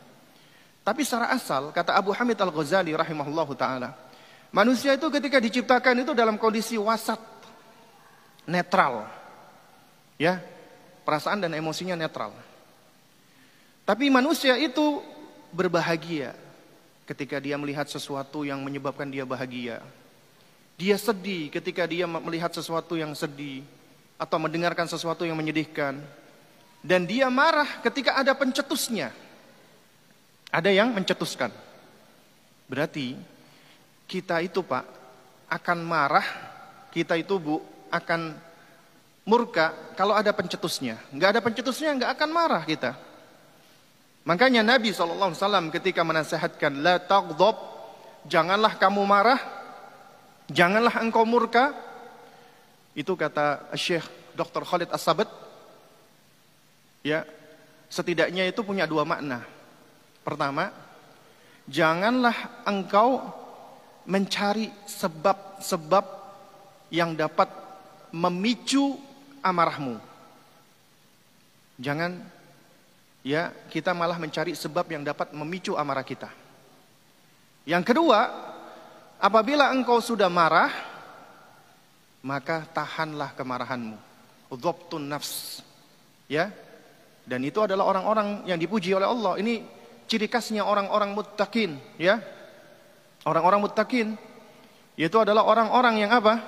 [0.83, 3.91] Tapi secara asal, kata Abu Hamid Al-Ghazali rahimahullah ta'ala.
[4.51, 7.19] Manusia itu ketika diciptakan itu dalam kondisi wasat.
[8.47, 9.07] Netral.
[10.19, 10.43] Ya.
[11.05, 12.33] perasaan dan emosinya netral.
[13.85, 15.05] Tapi manusia itu
[15.53, 16.33] berbahagia
[17.05, 19.85] ketika dia melihat sesuatu yang menyebabkan dia bahagia.
[20.75, 23.63] Dia sedih ketika dia melihat sesuatu yang sedih
[24.17, 26.01] atau mendengarkan sesuatu yang menyedihkan.
[26.85, 29.13] Dan dia marah ketika ada pencetusnya.
[30.49, 31.53] Ada yang mencetuskan.
[32.69, 33.17] Berarti
[34.09, 34.85] kita itu Pak
[35.49, 36.25] akan marah,
[36.89, 37.61] kita itu Bu
[37.93, 38.33] akan
[39.29, 41.01] murka kalau ada pencetusnya.
[41.13, 42.97] Enggak ada pencetusnya enggak akan marah kita.
[44.25, 47.61] Makanya Nabi SAW ketika menasehatkan la taghdab,
[48.25, 49.41] janganlah kamu marah,
[50.49, 51.77] janganlah engkau murka.
[52.97, 54.65] Itu kata Syekh Dr.
[54.65, 55.29] Khalid As-Sabat.
[57.05, 57.29] Ya,
[57.93, 59.45] setidaknya itu punya dua makna.
[60.25, 60.73] Pertama,
[61.69, 63.29] janganlah engkau
[64.09, 66.05] mencari sebab-sebab
[66.89, 67.53] yang dapat
[68.09, 68.97] memicu
[69.45, 70.01] amarahmu.
[71.77, 72.25] Jangan
[73.25, 76.29] ya kita malah mencari sebab yang dapat memicu amarah kita.
[77.65, 78.29] Yang kedua,
[79.17, 80.69] apabila engkau sudah marah,
[82.21, 83.97] maka tahanlah kemarahanmu.
[84.55, 85.65] Dhabtun nafs.
[86.31, 86.53] Ya.
[87.25, 89.41] Dan itu adalah orang-orang yang dipuji oleh Allah.
[89.41, 89.65] Ini
[90.05, 92.21] ciri khasnya orang-orang muttaqin, ya.
[93.25, 94.15] Orang-orang muttaqin
[94.95, 96.39] yaitu adalah orang-orang yang apa?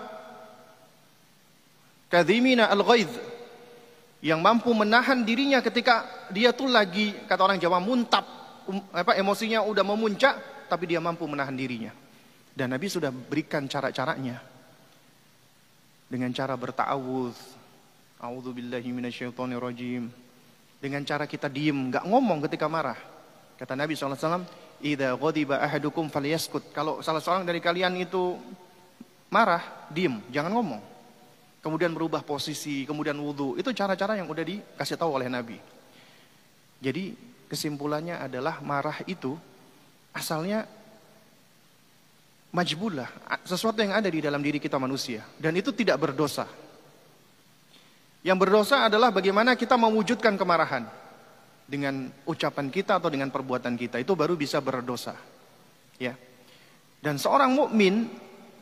[2.06, 3.10] Kadhimina al-ghaidh
[4.26, 8.26] yang mampu menahan dirinya ketika dia tuh lagi kata orang Jawa muntap
[8.66, 11.94] um, apa emosinya udah memuncak tapi dia mampu menahan dirinya.
[12.50, 14.42] Dan Nabi sudah berikan cara-caranya.
[16.10, 17.38] Dengan cara berta'awudz.
[18.18, 18.90] A'udzubillahi.
[20.80, 22.96] Dengan cara kita diem, nggak ngomong ketika marah.
[23.60, 24.42] Kata Nabi SAW,
[24.80, 26.72] Ida ghadiba ahadukum falyaskut.
[26.72, 28.40] Kalau salah seorang dari kalian itu
[29.28, 30.95] marah, diem, jangan ngomong
[31.66, 33.58] kemudian berubah posisi, kemudian wudhu.
[33.58, 35.58] Itu cara-cara yang udah dikasih tahu oleh Nabi.
[36.78, 37.10] Jadi
[37.50, 39.34] kesimpulannya adalah marah itu
[40.14, 40.62] asalnya
[42.54, 43.10] majbulah,
[43.42, 45.26] sesuatu yang ada di dalam diri kita manusia.
[45.34, 46.46] Dan itu tidak berdosa.
[48.22, 50.86] Yang berdosa adalah bagaimana kita mewujudkan kemarahan.
[51.66, 53.98] Dengan ucapan kita atau dengan perbuatan kita.
[53.98, 55.18] Itu baru bisa berdosa.
[55.98, 56.14] Ya.
[57.02, 58.06] Dan seorang mukmin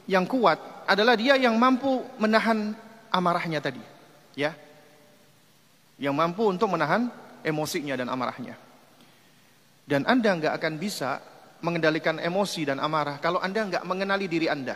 [0.09, 2.73] yang kuat adalah dia yang mampu menahan
[3.15, 3.79] amarahnya tadi,
[4.35, 4.51] ya.
[5.95, 7.07] Yang mampu untuk menahan
[7.47, 8.59] emosinya dan amarahnya.
[9.87, 11.23] Dan Anda nggak akan bisa
[11.63, 14.75] mengendalikan emosi dan amarah kalau Anda nggak mengenali diri Anda.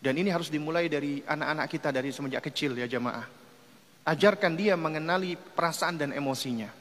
[0.00, 3.28] Dan ini harus dimulai dari anak-anak kita dari semenjak kecil ya jamaah.
[4.08, 6.72] Ajarkan dia mengenali perasaan dan emosinya.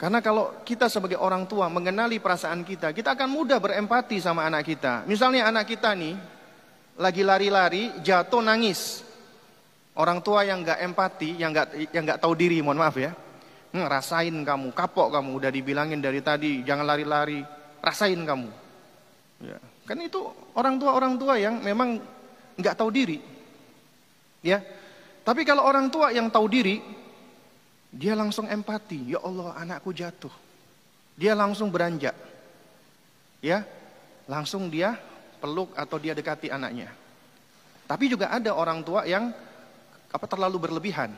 [0.00, 4.64] Karena kalau kita sebagai orang tua mengenali perasaan kita, kita akan mudah berempati sama anak
[4.64, 5.04] kita.
[5.04, 6.16] Misalnya anak kita nih
[7.00, 9.00] lagi lari-lari jatuh nangis.
[9.96, 13.16] Orang tua yang nggak empati, yang nggak yang nggak tahu diri, mohon maaf ya.
[13.72, 17.42] Ngerasain kamu, kapok kamu, udah dibilangin dari tadi, jangan lari-lari,
[17.80, 18.50] rasain kamu.
[19.40, 19.56] Ya,
[19.88, 20.20] kan itu
[20.52, 21.98] orang tua orang tua yang memang
[22.60, 23.18] nggak tahu diri.
[24.40, 24.60] Ya,
[25.24, 26.80] tapi kalau orang tua yang tahu diri,
[27.92, 29.16] dia langsung empati.
[29.16, 30.32] Ya Allah, anakku jatuh.
[31.18, 32.16] Dia langsung beranjak.
[33.44, 33.64] Ya,
[34.24, 34.96] langsung dia
[35.40, 36.92] peluk atau dia dekati anaknya.
[37.88, 39.34] Tapi juga ada orang tua yang
[40.12, 41.10] apa terlalu berlebihan.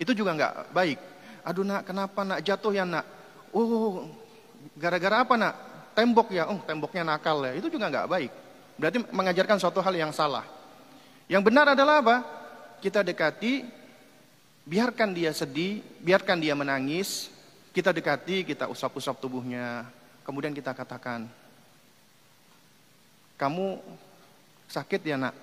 [0.00, 0.98] Itu juga nggak baik.
[1.44, 3.04] Aduh nak, kenapa nak jatuh ya nak?
[3.52, 4.08] Oh,
[4.78, 5.54] gara-gara apa nak?
[5.96, 7.52] Tembok ya, oh temboknya nakal ya.
[7.56, 8.30] Itu juga nggak baik.
[8.76, 10.44] Berarti mengajarkan suatu hal yang salah.
[11.26, 12.16] Yang benar adalah apa?
[12.84, 13.64] Kita dekati,
[14.68, 17.32] biarkan dia sedih, biarkan dia menangis,
[17.72, 19.88] kita dekati, kita usap-usap tubuhnya,
[20.24, 21.24] kemudian kita katakan,
[23.36, 23.80] kamu
[24.66, 25.36] sakit ya nak?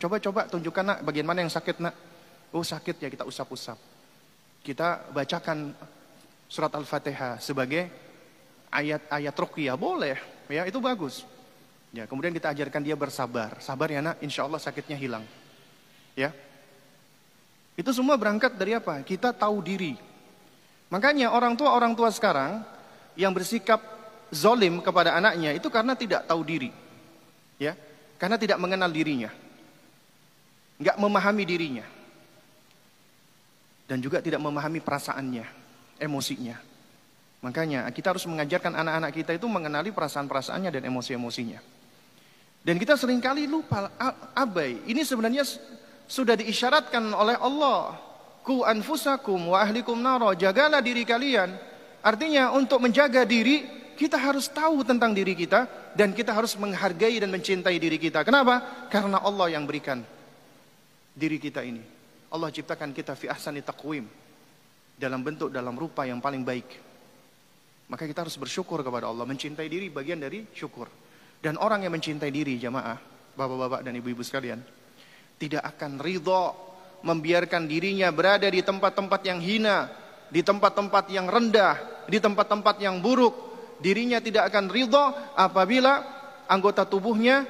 [0.00, 1.94] Coba-coba tunjukkan nak bagian mana yang sakit nak?
[2.50, 3.76] Oh sakit ya kita usap-usap.
[4.64, 5.76] Kita bacakan
[6.48, 7.88] surat Al-Fatihah sebagai
[8.72, 10.16] ayat-ayat ruqyah boleh
[10.48, 11.28] ya itu bagus.
[11.94, 13.60] Ya kemudian kita ajarkan dia bersabar.
[13.60, 15.22] Sabar ya nak, insya Allah sakitnya hilang.
[16.18, 16.34] Ya.
[17.78, 19.02] Itu semua berangkat dari apa?
[19.04, 19.94] Kita tahu diri.
[20.90, 22.62] Makanya orang tua orang tua sekarang
[23.14, 23.82] yang bersikap
[24.30, 26.83] zolim kepada anaknya itu karena tidak tahu diri
[27.58, 27.72] ya?
[28.18, 29.30] Karena tidak mengenal dirinya.
[30.80, 31.86] Nggak memahami dirinya.
[33.84, 35.44] Dan juga tidak memahami perasaannya
[36.00, 36.56] emosinya.
[37.44, 41.60] Makanya kita harus mengajarkan anak-anak kita itu mengenali perasaan-perasaannya dan emosi-emosinya.
[42.64, 43.92] Dan kita sering kali lupa
[44.32, 45.44] abai ini sebenarnya
[46.08, 48.00] sudah diisyaratkan oleh Allah.
[48.40, 51.52] Ku anfusakum wa ahlikum naro jagalah diri kalian.
[52.00, 57.30] Artinya untuk menjaga diri kita harus tahu tentang diri kita dan kita harus menghargai dan
[57.30, 58.26] mencintai diri kita.
[58.26, 58.86] Kenapa?
[58.90, 60.02] Karena Allah yang berikan
[61.14, 61.80] diri kita ini.
[62.34, 64.04] Allah ciptakan kita fi ahsani taqwim
[64.98, 66.66] dalam bentuk dalam rupa yang paling baik.
[67.86, 70.90] Maka kita harus bersyukur kepada Allah, mencintai diri bagian dari syukur.
[71.38, 72.96] Dan orang yang mencintai diri jamaah,
[73.36, 74.58] bapak-bapak dan ibu-ibu sekalian,
[75.36, 76.56] tidak akan ridho
[77.04, 79.92] membiarkan dirinya berada di tempat-tempat yang hina,
[80.32, 83.53] di tempat-tempat yang rendah, di tempat-tempat yang buruk.
[83.84, 86.00] Dirinya tidak akan ridho apabila
[86.48, 87.44] anggota tubuhnya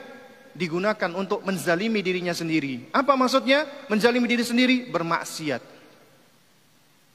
[0.50, 2.90] digunakan untuk menzalimi dirinya sendiri.
[2.90, 3.62] Apa maksudnya?
[3.86, 5.62] Menzalimi diri sendiri bermaksiat.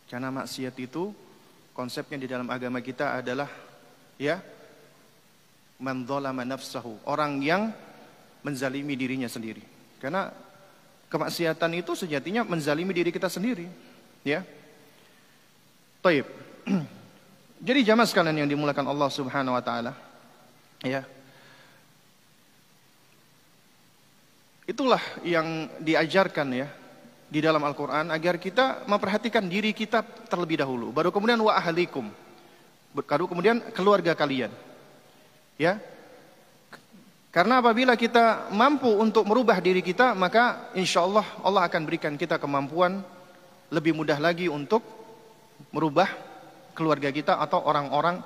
[0.07, 1.11] Karena maksiat itu
[1.75, 3.51] konsepnya di dalam agama kita adalah
[4.15, 4.39] ya
[5.83, 6.07] man
[6.47, 7.75] nafsahu, orang yang
[8.39, 9.63] menzalimi dirinya sendiri.
[9.99, 10.31] Karena
[11.11, 13.67] kemaksiatan itu sejatinya menzalimi diri kita sendiri,
[14.23, 14.47] ya.
[15.99, 16.27] Taib.
[17.59, 19.91] Jadi jamaah sekalian yang dimulakan Allah Subhanahu wa taala,
[20.79, 21.03] ya.
[24.63, 26.69] Itulah yang diajarkan ya
[27.27, 30.93] di dalam Al-Quran agar kita memperhatikan diri kita terlebih dahulu.
[30.93, 32.07] Baru kemudian wa ahlikum.
[32.93, 34.53] Baru kemudian keluarga kalian.
[35.57, 35.81] Ya.
[37.29, 42.41] Karena apabila kita mampu untuk merubah diri kita, maka insya Allah Allah akan berikan kita
[42.41, 43.01] kemampuan
[43.69, 44.81] lebih mudah lagi untuk
[45.69, 46.28] merubah
[46.73, 48.23] keluarga kita atau orang-orang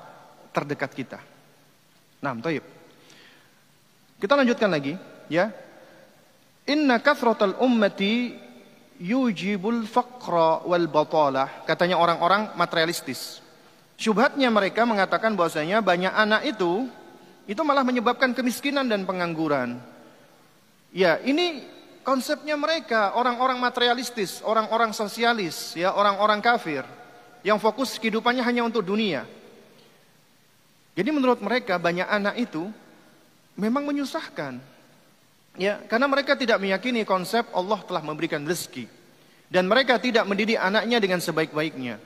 [0.54, 1.20] terdekat kita.
[2.24, 2.64] Nah, toib.
[4.22, 4.96] Kita lanjutkan lagi,
[5.28, 5.52] ya.
[6.64, 8.32] Inna kathratal ummati
[9.02, 11.68] yujibul faqra wal batalah.
[11.68, 13.44] Katanya orang-orang materialistis.
[14.00, 16.88] Syubhatnya mereka mengatakan bahwasanya banyak anak itu
[17.44, 19.76] itu malah menyebabkan kemiskinan dan pengangguran.
[20.96, 21.68] Ya, ini
[22.08, 26.88] konsepnya mereka, orang-orang materialistis, orang-orang sosialis, ya, orang-orang kafir
[27.44, 29.28] yang fokus kehidupannya hanya untuk dunia.
[30.96, 32.72] Jadi menurut mereka banyak anak itu
[33.60, 34.58] memang menyusahkan.
[35.54, 38.90] Ya, karena mereka tidak meyakini konsep Allah telah memberikan rezeki
[39.54, 42.02] dan mereka tidak mendidik anaknya dengan sebaik-baiknya.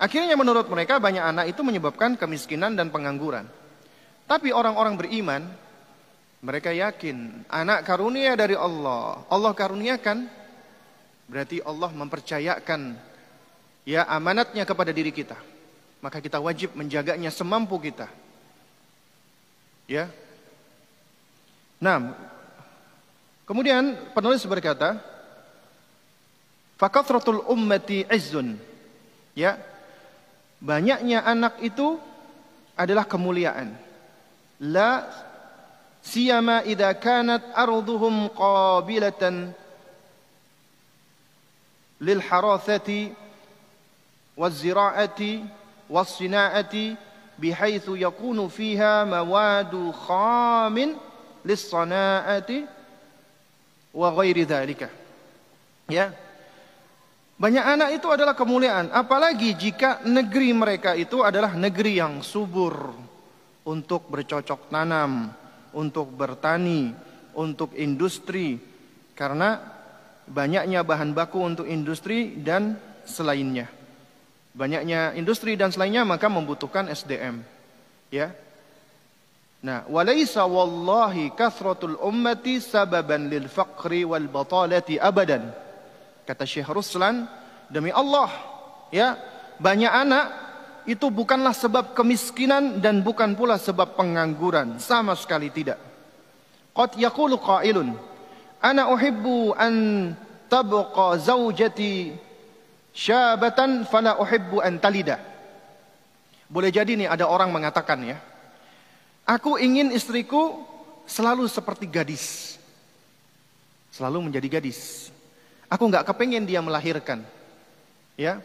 [0.00, 3.44] Akhirnya menurut mereka banyak anak itu menyebabkan kemiskinan dan pengangguran.
[4.24, 5.42] Tapi orang-orang beriman
[6.38, 9.20] mereka yakin anak karunia dari Allah.
[9.28, 10.30] Allah karuniakan
[11.28, 13.07] berarti Allah mempercayakan
[13.88, 15.40] ya amanatnya kepada diri kita.
[16.04, 18.12] Maka kita wajib menjaganya semampu kita.
[19.88, 20.12] Ya.
[21.80, 22.12] Nah,
[23.48, 25.00] Kemudian penulis berkata,
[26.76, 28.60] Fakathratul ummati izzun.
[29.32, 29.56] Ya.
[30.60, 31.96] Banyaknya anak itu
[32.76, 33.72] adalah kemuliaan.
[34.60, 35.08] La
[36.04, 39.56] siyama idza kanat arduhum qabilatan
[42.04, 43.16] lil harathati
[44.38, 45.20] والزراعه
[45.90, 46.74] والصناعه
[47.38, 50.76] بحيث يكون فيها مواد خام
[51.44, 52.50] للصناعه
[53.94, 54.80] وغير ذلك.
[55.90, 56.06] يا
[57.38, 62.90] Banyak anak itu adalah kemuliaan, apalagi jika negeri mereka itu adalah negeri yang subur
[63.62, 65.30] untuk bercocok tanam,
[65.70, 66.90] untuk bertani,
[67.38, 68.58] untuk industri.
[69.14, 69.54] Karena
[70.26, 72.74] banyaknya bahan baku untuk industri dan
[73.06, 73.77] selainnya.
[74.58, 77.46] Banyaknya industri dan selainnya maka membutuhkan SDM.
[78.10, 78.34] Ya.
[79.62, 85.54] Nah, walaysa wallahi kathratul ummati sababan lil faqri wal batalati abadan.
[86.26, 87.30] Kata Syekh Ruslan,
[87.70, 88.34] demi Allah,
[88.90, 89.14] ya,
[89.62, 90.26] banyak anak
[90.90, 95.78] itu bukanlah sebab kemiskinan dan bukan pula sebab pengangguran, sama sekali tidak.
[96.74, 97.94] Qad yaqulu qailun,
[98.58, 99.74] ana uhibbu an
[100.50, 102.26] tabqa zaujati
[102.98, 105.22] syabatan fala uhibbu an talida.
[106.50, 108.18] Boleh jadi nih ada orang mengatakan ya,
[109.28, 110.64] Aku ingin istriku
[111.04, 112.56] selalu seperti gadis.
[113.92, 115.12] Selalu menjadi gadis.
[115.68, 117.20] Aku nggak kepengen dia melahirkan.
[118.16, 118.40] Ya,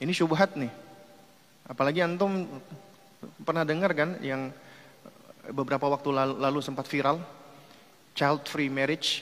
[0.00, 0.72] ini syubhat nih.
[1.68, 2.48] Apalagi antum
[3.44, 4.48] pernah dengar kan yang
[5.52, 7.20] beberapa waktu lalu, lalu sempat viral,
[8.16, 9.20] child free marriage,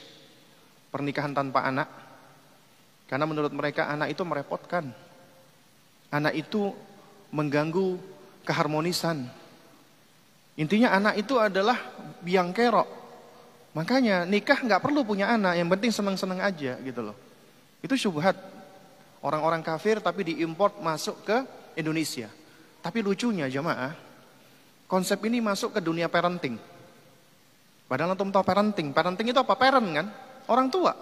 [0.94, 1.90] pernikahan tanpa anak.
[3.12, 4.88] Karena menurut mereka anak itu merepotkan.
[6.08, 6.72] Anak itu
[7.28, 8.00] mengganggu
[8.48, 9.28] keharmonisan
[10.60, 11.78] Intinya anak itu adalah
[12.20, 12.88] biang kerok.
[13.72, 17.16] Makanya nikah nggak perlu punya anak, yang penting seneng-seneng aja gitu loh.
[17.80, 18.36] Itu syubhat.
[19.24, 21.36] Orang-orang kafir tapi diimport masuk ke
[21.78, 22.28] Indonesia.
[22.84, 23.94] Tapi lucunya jamaah,
[24.90, 26.60] konsep ini masuk ke dunia parenting.
[27.88, 28.92] Padahal antum tahu parenting.
[28.92, 29.54] Parenting itu apa?
[29.56, 30.06] Parent kan?
[30.52, 30.92] Orang tua.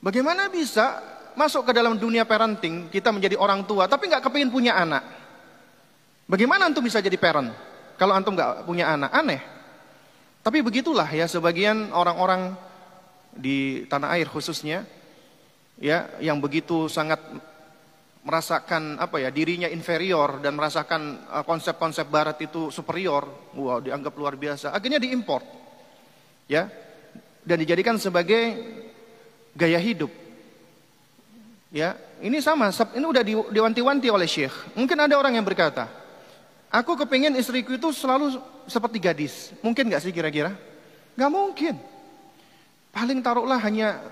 [0.00, 0.96] Bagaimana bisa
[1.36, 5.04] masuk ke dalam dunia parenting, kita menjadi orang tua, tapi nggak kepingin punya anak?
[6.24, 7.52] Bagaimana antum bisa jadi parent?
[8.00, 9.40] Kalau antum nggak punya anak, aneh.
[10.40, 12.56] Tapi begitulah ya sebagian orang-orang
[13.36, 14.88] di tanah air khususnya
[15.76, 17.20] ya yang begitu sangat
[18.24, 24.36] merasakan apa ya dirinya inferior dan merasakan uh, konsep-konsep barat itu superior, wow dianggap luar
[24.40, 24.72] biasa.
[24.72, 25.44] Akhirnya diimpor.
[26.48, 26.68] Ya.
[27.40, 28.60] Dan dijadikan sebagai
[29.56, 30.12] gaya hidup.
[31.70, 33.22] Ya, ini sama, ini udah
[33.54, 34.74] diwanti-wanti oleh Syekh.
[34.74, 35.86] Mungkin ada orang yang berkata,
[36.66, 39.54] aku kepingin istriku itu selalu seperti gadis.
[39.62, 40.58] Mungkin gak sih kira-kira?
[41.14, 41.78] Gak mungkin.
[42.90, 44.02] Paling taruhlah hanya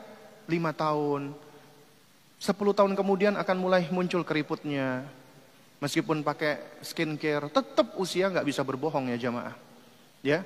[0.46, 1.34] lima tahun,
[2.38, 5.02] Sepuluh tahun kemudian akan mulai muncul keriputnya.
[5.82, 9.54] Meskipun pakai skincare, tetap usia nggak bisa berbohong ya jamaah.
[10.22, 10.42] Ya,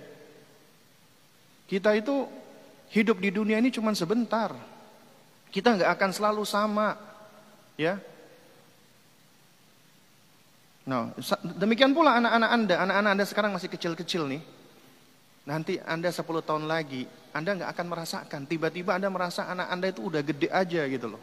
[1.69, 2.29] kita itu
[2.93, 4.53] hidup di dunia ini cuma sebentar.
[5.53, 6.97] Kita nggak akan selalu sama,
[7.77, 8.01] ya.
[10.89, 11.15] Nah,
[11.61, 14.43] demikian pula anak-anak anda, anak-anak anda sekarang masih kecil-kecil nih.
[15.45, 18.41] Nanti anda 10 tahun lagi, anda nggak akan merasakan.
[18.49, 21.23] Tiba-tiba anda merasa anak anda itu udah gede aja gitu loh.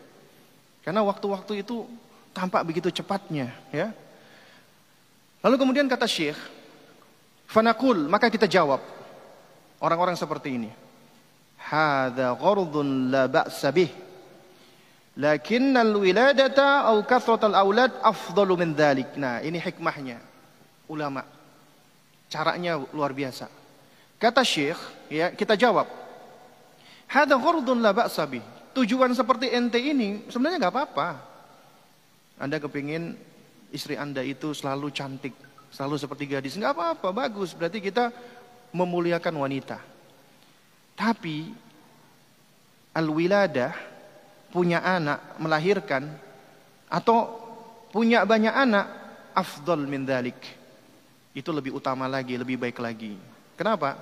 [0.86, 1.90] Karena waktu-waktu itu
[2.32, 3.92] tampak begitu cepatnya, ya.
[5.42, 6.38] Lalu kemudian kata Syekh,
[7.48, 8.80] "Fanakul," maka kita jawab
[9.80, 10.72] orang-orang seperti ini.
[11.60, 14.09] Hadza ghardun la ba'sa bih.
[15.20, 19.20] Lakin al-wiladata aw kathrat al-aulad afdalu min dhalik.
[19.20, 20.24] Nah, ini hikmahnya
[20.88, 21.28] ulama.
[22.32, 23.52] Caranya luar biasa.
[24.16, 24.80] Kata Syekh,
[25.12, 25.92] ya, kita jawab.
[27.12, 28.24] Hadza ghardun la ba'sa
[28.72, 31.10] tujuan seperti ente ini sebenarnya nggak apa-apa.
[32.40, 33.18] Anda kepingin
[33.76, 35.36] istri Anda itu selalu cantik,
[35.74, 37.52] selalu seperti gadis, nggak apa-apa, bagus.
[37.52, 38.14] Berarti kita
[38.72, 39.84] memuliakan wanita.
[40.96, 41.52] Tapi
[42.96, 43.99] al-wiladah
[44.50, 46.10] punya anak, melahirkan
[46.90, 47.38] atau
[47.94, 48.86] punya banyak anak
[49.34, 50.38] afdal min dalik.
[51.34, 53.14] Itu lebih utama lagi, lebih baik lagi.
[53.54, 53.96] Kenapa?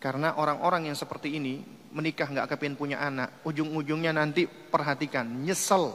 [0.00, 5.92] Karena orang-orang yang seperti ini menikah nggak kepingin punya anak, ujung-ujungnya nanti perhatikan, nyesel.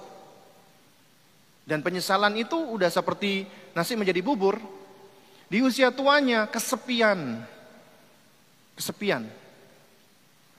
[1.65, 4.61] Dan penyesalan itu udah seperti nasi menjadi bubur.
[5.49, 7.41] Di usia tuanya kesepian.
[8.77, 9.25] Kesepian.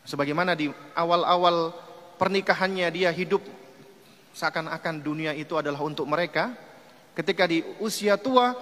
[0.03, 0.67] Sebagaimana di
[0.99, 1.71] awal-awal
[2.17, 3.45] pernikahannya dia hidup
[4.37, 6.53] seakan-akan dunia itu adalah untuk mereka.
[7.17, 8.53] Ketika di usia tua,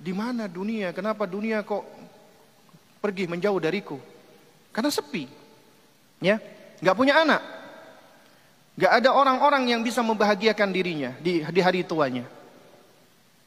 [0.00, 0.96] di mana dunia?
[0.96, 1.84] Kenapa dunia kok
[3.04, 4.00] pergi menjauh dariku?
[4.72, 5.28] Karena sepi.
[6.24, 6.40] Ya,
[6.80, 7.42] nggak punya anak.
[8.80, 12.24] Nggak ada orang-orang yang bisa membahagiakan dirinya di, di hari tuanya.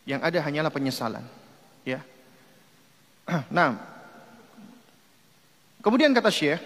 [0.06, 1.26] Yang ada hanyalah penyesalan.
[1.82, 2.06] Ya.
[3.50, 3.80] Nah,
[5.82, 6.60] kemudian kata Syekh,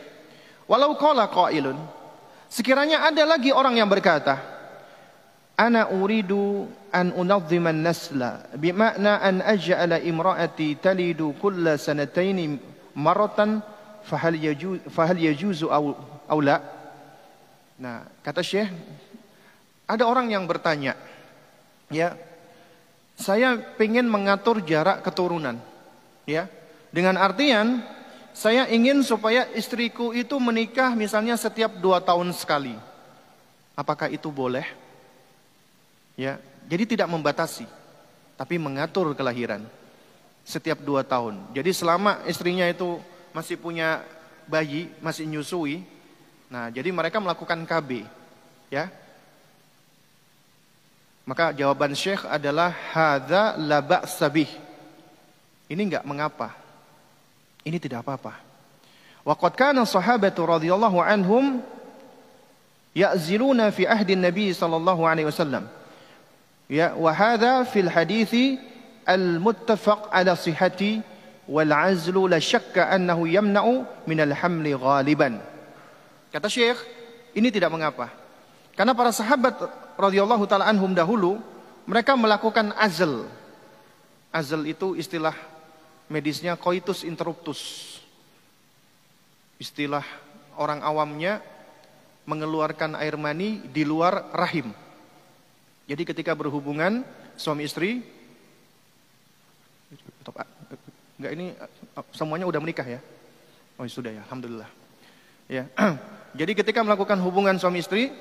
[0.68, 1.78] walau qala qailun,
[2.48, 4.40] sekiranya ada lagi orang yang berkata,
[5.58, 12.58] ana uridu an unadhima an-nasla bima'na an aj'ala imra'ati talidu kulla sanataini
[12.96, 13.62] maratan
[14.06, 16.58] fahal yajuz fahal yajuzu au la?
[17.78, 18.74] Nah, kata Syekh,
[19.86, 20.98] ada orang yang bertanya,
[21.94, 22.18] ya,
[23.14, 25.62] saya ingin mengatur jarak keturunan,
[26.26, 26.50] ya,
[26.90, 27.86] dengan artian
[28.38, 32.78] saya ingin supaya istriku itu menikah misalnya setiap dua tahun sekali.
[33.74, 34.62] Apakah itu boleh?
[36.14, 36.38] Ya,
[36.70, 37.66] jadi tidak membatasi,
[38.38, 39.66] tapi mengatur kelahiran
[40.46, 41.50] setiap dua tahun.
[41.50, 43.02] Jadi selama istrinya itu
[43.34, 44.06] masih punya
[44.46, 45.82] bayi, masih nyusui.
[46.46, 48.06] Nah, jadi mereka melakukan KB.
[48.70, 48.94] Ya.
[51.26, 54.48] Maka jawaban Syekh adalah hadza la sabih.
[55.74, 56.67] Ini enggak mengapa.
[57.66, 58.34] Ini tidak apa-apa.
[59.26, 61.60] Wa qad kana sahabatu radhiyallahu anhum
[62.96, 65.68] ya'ziluna fi ahdi Nabi sallallahu alaihi wasallam.
[66.68, 68.60] Ya, wa hadza fil hadithi
[69.08, 71.00] al-muttafaq ala sihhati
[71.48, 75.40] wal azlu la syakka annahu yamna'u minal hamli ghaliban.
[76.28, 76.76] Kata Syekh,
[77.36, 78.12] ini tidak mengapa.
[78.76, 79.58] Karena para sahabat
[79.96, 81.40] radhiyallahu taala anhum dahulu
[81.88, 83.26] mereka melakukan azl.
[84.30, 85.34] Azl itu istilah
[86.08, 87.60] medisnya coitus interruptus.
[89.58, 90.04] Istilah
[90.60, 91.42] orang awamnya
[92.28, 94.76] mengeluarkan air mani di luar rahim.
[95.88, 97.08] Jadi ketika berhubungan
[97.40, 98.04] suami istri
[101.18, 103.02] Enggak ini eh, semuanya udah menikah ya?
[103.78, 104.70] Oh sudah ya, alhamdulillah.
[105.50, 105.66] Ya.
[106.40, 108.14] jadi ketika melakukan hubungan suami istri,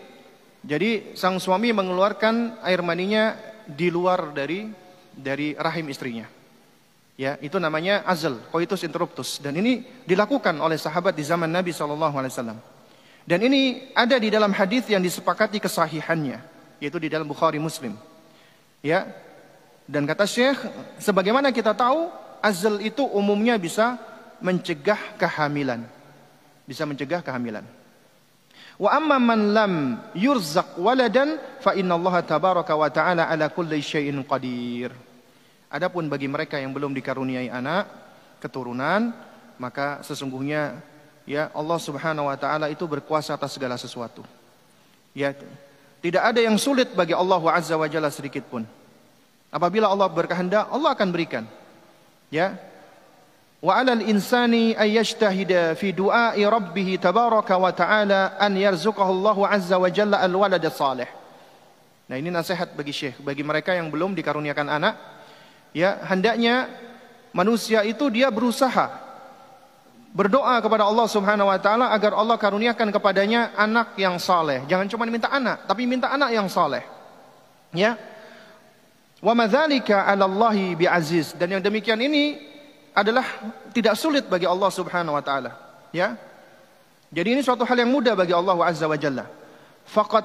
[0.65, 3.37] jadi sang suami mengeluarkan air maninya
[3.69, 4.69] di luar dari
[5.13, 6.36] dari rahim istrinya.
[7.17, 12.13] Ya, itu namanya azal, coitus interruptus dan ini dilakukan oleh sahabat di zaman Nabi sallallahu
[12.13, 12.61] alaihi wasallam.
[13.25, 16.39] Dan ini ada di dalam hadis yang disepakati kesahihannya,
[16.77, 17.97] yaitu di dalam Bukhari Muslim.
[18.85, 19.09] Ya.
[19.89, 20.61] Dan kata Syekh,
[21.01, 22.11] sebagaimana kita tahu
[22.45, 23.97] azal itu umumnya bisa
[24.45, 25.89] mencegah kehamilan.
[26.69, 27.65] Bisa mencegah kehamilan.
[28.77, 35.06] Wa amma lam yurzaq waladan fa Allah tabaraka wa ta'ala ala kulli syai'in qadir.
[35.77, 37.85] Adapun bagi mereka yang belum dikaruniai anak,
[38.41, 39.13] keturunan,
[39.61, 40.81] maka sesungguhnya
[41.29, 44.25] ya Allah Subhanahu wa taala itu berkuasa atas segala sesuatu.
[45.13, 45.37] Ya,
[46.01, 48.65] tidak ada yang sulit bagi Allah Azza wa Jalla sedikit pun.
[49.53, 51.45] Apabila Allah berkehendak, Allah akan berikan.
[52.33, 52.57] Ya,
[53.61, 59.77] Wa 'alal insani ay yajtahida fi du'a'i rabbih tabaraka wa ta'ala an yarzuqahu Allah 'azza
[59.81, 61.09] wa jalla al-walad salih.
[62.07, 64.95] Nah, ini nasihat bagi Syekh, bagi mereka yang belum dikaruniakan anak.
[65.77, 66.73] Ya, hendaknya
[67.37, 68.89] manusia itu dia berusaha
[70.17, 74.65] berdoa kepada Allah Subhanahu wa taala agar Allah karuniakan kepadanya anak yang saleh.
[74.65, 76.81] Jangan cuma minta anak, tapi minta anak yang saleh.
[77.77, 78.01] Ya.
[79.21, 81.37] Wa madzalika 'ala Allah bi'aziz.
[81.37, 82.41] Dan yang demikian ini
[82.97, 83.29] adalah
[83.77, 85.53] tidak sulit bagi Allah Subhanahu wa taala,
[85.93, 86.17] ya.
[87.13, 89.29] Jadi ini suatu hal yang mudah bagi Allah Azza wa Jalla.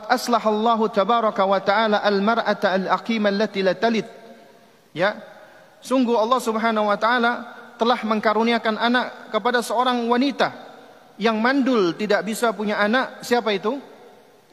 [0.07, 3.75] Aslah Allah tabaraka wa taala al-mar'ata al-aqima allati la.
[4.95, 5.30] Ya.
[5.81, 7.31] Sungguh Allah Subhanahu wa taala
[7.81, 10.53] telah mengkaruniakan anak kepada seorang wanita
[11.17, 13.25] yang mandul tidak bisa punya anak.
[13.25, 13.81] Siapa itu?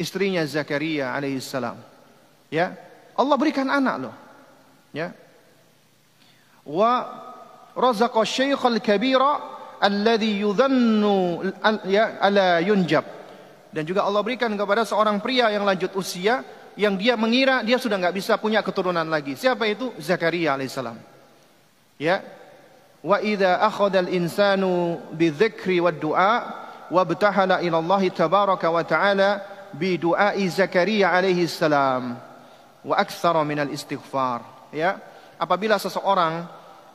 [0.01, 1.76] Istrinya Zakaria alaihissalam.
[2.49, 2.72] Ya.
[3.18, 4.14] Allah berikan anak loh.
[4.97, 5.12] Ya.
[6.64, 6.93] Wa
[7.76, 11.47] razaqa syaikhal kabira alladhi yudhannu
[11.87, 13.07] ya ala yunjab
[13.70, 16.43] dan juga Allah berikan kepada seorang pria yang lanjut usia
[16.74, 20.99] yang dia mengira dia sudah nggak bisa punya keturunan lagi siapa itu Zakaria alaihissalam
[21.99, 22.23] ya.
[23.03, 26.35] Wa idza akhadha al-insanu bidzikri wad du'a
[26.91, 29.31] wa btahala ila Allah tabaraka wa ta'ala
[29.75, 32.17] bi du'ai Zakaria alaihi salam.
[32.83, 34.99] Wa aktsara min al-istighfar ya.
[35.39, 36.47] Apabila seseorang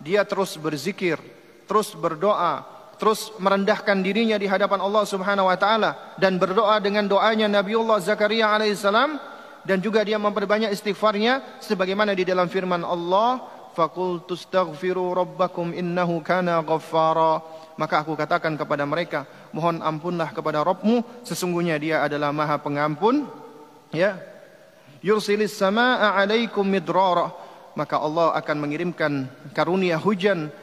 [0.04, 1.16] dia terus berzikir,
[1.64, 2.68] terus berdoa,
[3.00, 8.52] terus merendahkan dirinya di hadapan Allah Subhanahu wa taala dan berdoa dengan doanya Nabiullah Zakaria
[8.52, 9.20] alaihissalam
[9.64, 13.44] dan juga dia memperbanyak istighfarnya sebagaimana di dalam firman Allah
[13.74, 17.42] faqultu astaghfiru rabbakum innahu kana ghaffara.
[17.74, 23.26] Maka aku katakan kepada mereka mohon ampunlah kepada Rabbmu sesungguhnya dia adalah Maha Pengampun.
[23.90, 24.22] Ya.
[25.04, 27.34] Yursilis samaa alaikum midrara.
[27.74, 29.26] Maka Allah akan mengirimkan
[29.58, 30.54] karunia hujan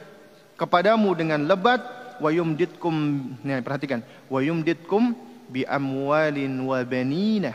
[0.55, 1.83] kepadamu dengan lebat.
[2.23, 2.95] Wa yumditkum
[3.43, 3.99] nah perhatikan.
[4.31, 5.13] Wa yumditkum
[5.51, 7.51] bi amwalin wa banina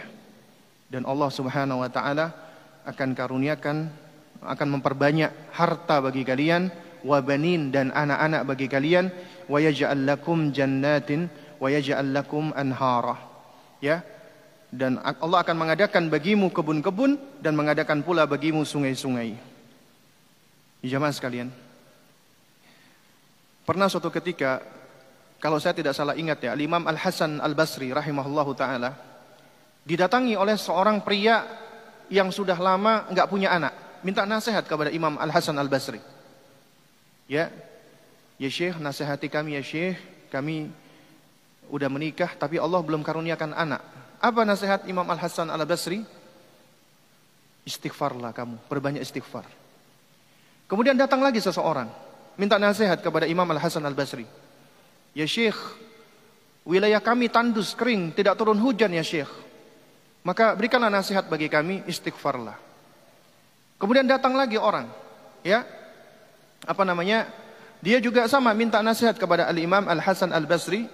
[0.92, 2.30] dan Allah Subhanahu wa taala
[2.86, 3.90] akan karuniakan
[4.46, 6.70] akan memperbanyak harta bagi kalian
[7.02, 9.10] wa banin dan anak-anak bagi kalian
[9.46, 13.18] wa yaj'al lakum jannatin wa yaj'al lakum anhara
[13.78, 14.02] ya
[14.72, 19.38] dan Allah akan mengadakan bagimu kebun-kebun dan mengadakan pula bagimu sungai-sungai.
[20.82, 21.48] Jamaah sekalian.
[23.66, 24.62] Pernah suatu ketika
[25.42, 28.94] kalau saya tidak salah ingat ya, Imam Al Hasan Al Basri rahimahullahu taala
[29.86, 31.46] didatangi oleh seorang pria
[32.10, 33.74] yang sudah lama nggak punya anak,
[34.06, 35.98] minta nasihat kepada Imam Al Hasan Al Basri.
[37.26, 37.50] Ya,
[38.38, 39.98] ya Syekh, nasihati kami ya Syekh,
[40.30, 40.70] kami
[41.66, 43.82] udah menikah tapi Allah belum karuniakan anak.
[44.22, 46.06] Apa nasihat Imam Al Hasan Al Basri?
[47.66, 49.42] Istighfarlah kamu, perbanyak istighfar.
[50.70, 51.90] Kemudian datang lagi seseorang,
[52.38, 54.22] minta nasihat kepada Imam Al Hasan Al Basri.
[55.18, 55.58] Ya Syekh,
[56.62, 59.30] wilayah kami tandus kering, tidak turun hujan ya Syekh.
[60.22, 62.54] Maka berikanlah nasihat bagi kami, istighfarlah.
[63.76, 64.88] Kemudian datang lagi orang,
[65.44, 65.64] ya,
[66.64, 67.28] apa namanya?
[67.84, 70.88] Dia juga sama minta nasihat kepada Al Imam Al Hasan Al Basri,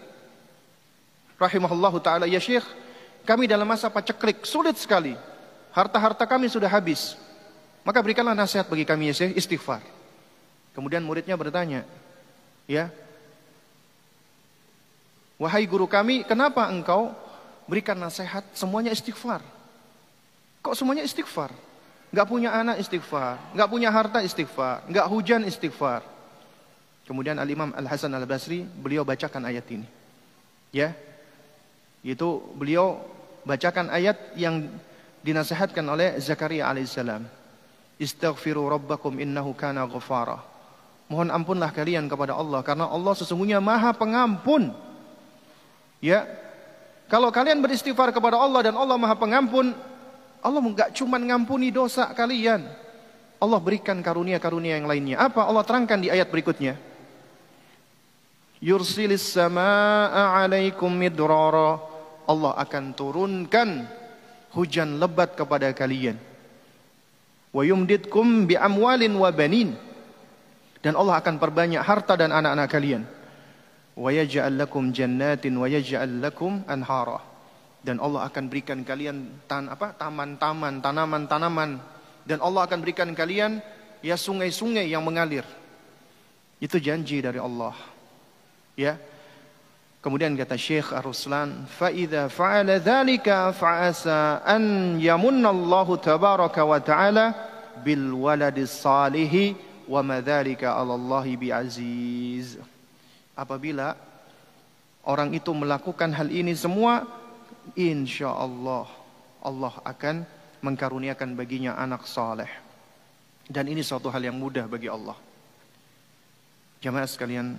[1.39, 2.27] rahimahullahu taala.
[2.27, 2.67] Ya Syekh,
[3.23, 5.15] kami dalam masa paceklik sulit sekali.
[5.71, 7.15] Harta-harta kami sudah habis.
[7.87, 9.83] Maka berikanlah nasihat bagi kami ya Syekh, istighfar.
[10.75, 11.87] Kemudian muridnya bertanya,
[12.67, 12.91] ya,
[15.39, 17.15] wahai guru kami, kenapa engkau
[17.71, 19.39] berikan nasihat semuanya istighfar?
[20.67, 21.55] Kok semuanya istighfar?
[22.13, 26.05] Gak punya anak istighfar, gak punya harta istighfar, gak hujan istighfar.
[27.09, 29.89] Kemudian Al Imam Al Hasan Al Basri beliau bacakan ayat ini,
[30.77, 30.93] ya,
[32.05, 33.01] itu beliau
[33.49, 34.69] bacakan ayat yang
[35.23, 37.25] dinasihatkan oleh Zakaria alaihissalam.
[37.97, 40.43] Istaghfiru rabbakum innahu kana ghafara.
[41.07, 44.75] Mohon ampunlah kalian kepada Allah karena Allah sesungguhnya Maha Pengampun.
[46.03, 46.27] Ya.
[47.07, 49.77] Kalau kalian beristighfar kepada Allah dan Allah Maha Pengampun,
[50.43, 52.67] Allah enggak cuma ngampuni dosa kalian.
[53.39, 55.17] Allah berikan karunia-karunia yang lainnya.
[55.23, 56.79] Apa Allah terangkan di ayat berikutnya?
[58.63, 61.83] Yursilis samaa 'alaikum midrara
[62.27, 63.87] Allah akan turunkan
[64.55, 66.19] hujan lebat kepada kalian.
[67.51, 69.75] Wa yumditkum bi amwalin wa banin.
[70.83, 73.03] Dan Allah akan perbanyak harta dan anak-anak kalian.
[73.95, 77.32] Wa yaj'al lakum jannatin wa yaj'al lakum anhara.
[77.83, 81.83] Dan Allah akan berikan kalian tan apa taman-taman, tanaman-tanaman
[82.23, 83.59] dan Allah akan berikan kalian
[83.99, 85.43] ya sungai-sungai yang mengalir.
[86.63, 87.75] Itu janji dari Allah.
[88.79, 88.95] Ya.
[90.03, 97.27] Kemudian kata Syekh Ar-Ruslan, "Fa idza fa'ala dzalika fa'asa an yamunna Allah tabaraka wa ta'ala
[97.87, 99.55] bil waladis salih
[99.87, 102.59] wa madzalika 'ala Allah bi aziz."
[103.39, 103.95] Apabila
[105.07, 107.07] orang itu melakukan hal ini semua,
[107.79, 108.87] insya Allah
[109.43, 110.23] Allah akan
[110.63, 112.49] mengkaruniakan baginya anak saleh.
[113.43, 115.19] Dan ini suatu hal yang mudah bagi Allah.
[116.79, 117.59] Jamaah sekalian,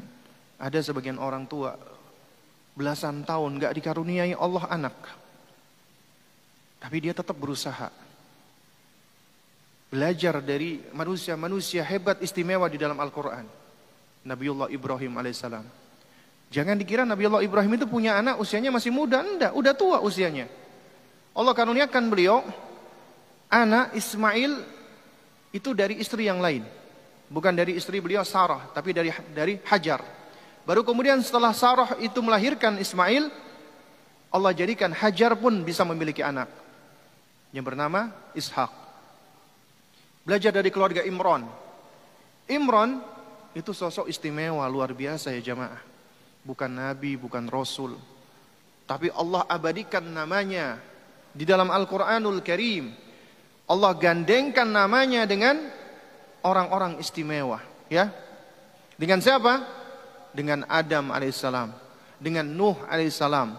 [0.56, 1.76] ada sebagian orang tua
[2.74, 4.96] belasan tahun gak dikaruniai Allah anak.
[6.80, 7.92] Tapi dia tetap berusaha.
[9.92, 13.46] Belajar dari manusia-manusia hebat istimewa di dalam Al-Quran.
[14.24, 15.83] Nabiullah Ibrahim alaihissalam
[16.54, 20.46] Jangan dikira Nabi Allah Ibrahim itu punya anak usianya masih muda, enggak, udah tua usianya.
[21.34, 22.46] Allah karuniakan beliau
[23.50, 24.62] anak Ismail
[25.50, 26.62] itu dari istri yang lain.
[27.26, 30.06] Bukan dari istri beliau Sarah, tapi dari dari Hajar.
[30.62, 33.34] Baru kemudian setelah Sarah itu melahirkan Ismail,
[34.30, 36.54] Allah jadikan Hajar pun bisa memiliki anak
[37.50, 38.70] yang bernama Ishak.
[40.22, 41.50] Belajar dari keluarga Imron.
[42.46, 43.02] Imron
[43.58, 45.93] itu sosok istimewa luar biasa ya jamaah
[46.44, 47.96] bukan nabi, bukan rasul.
[48.84, 50.78] Tapi Allah abadikan namanya
[51.32, 52.92] di dalam Al-Qur'anul Karim.
[53.64, 55.56] Allah gandengkan namanya dengan
[56.44, 58.12] orang-orang istimewa, ya.
[59.00, 59.64] Dengan siapa?
[60.36, 61.72] Dengan Adam alaihissalam,
[62.20, 63.56] dengan Nuh alaihissalam,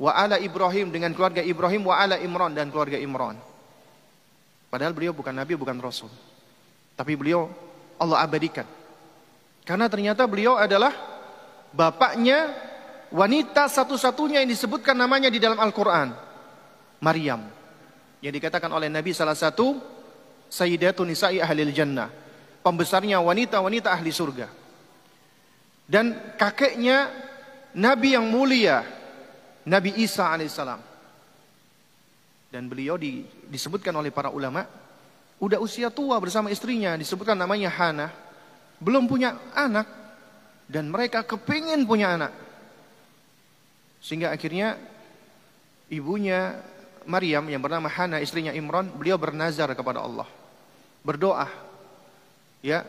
[0.00, 3.36] wa ala Ibrahim dengan keluarga Ibrahim, wa ala Imran dan keluarga Imran.
[4.72, 6.08] Padahal beliau bukan nabi, bukan rasul.
[6.96, 7.52] Tapi beliau
[8.00, 8.64] Allah abadikan.
[9.68, 11.17] Karena ternyata beliau adalah
[11.78, 12.50] bapaknya
[13.14, 16.10] wanita satu-satunya yang disebutkan namanya di dalam Al-Quran.
[16.98, 17.46] Maryam.
[18.18, 19.78] Yang dikatakan oleh Nabi salah satu
[20.50, 22.10] Sayyidatun Nisa'i Ahlil Jannah.
[22.66, 24.50] Pembesarnya wanita-wanita ahli surga.
[25.86, 27.06] Dan kakeknya
[27.78, 28.82] Nabi yang mulia.
[29.62, 30.82] Nabi Isa alaihissalam.
[32.50, 34.66] Dan beliau di, disebutkan oleh para ulama.
[35.38, 36.98] Udah usia tua bersama istrinya.
[36.98, 38.10] Disebutkan namanya Hana.
[38.82, 39.97] Belum punya anak
[40.68, 42.32] dan mereka kepingin punya anak.
[44.04, 44.76] Sehingga akhirnya
[45.88, 46.60] ibunya
[47.08, 50.28] Maryam yang bernama Hana istrinya Imran, beliau bernazar kepada Allah.
[51.00, 51.48] Berdoa.
[52.60, 52.84] Ya.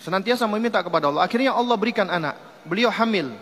[0.00, 1.28] Senantiasa meminta kepada Allah.
[1.28, 2.40] Akhirnya Allah berikan anak.
[2.64, 3.36] Beliau hamil.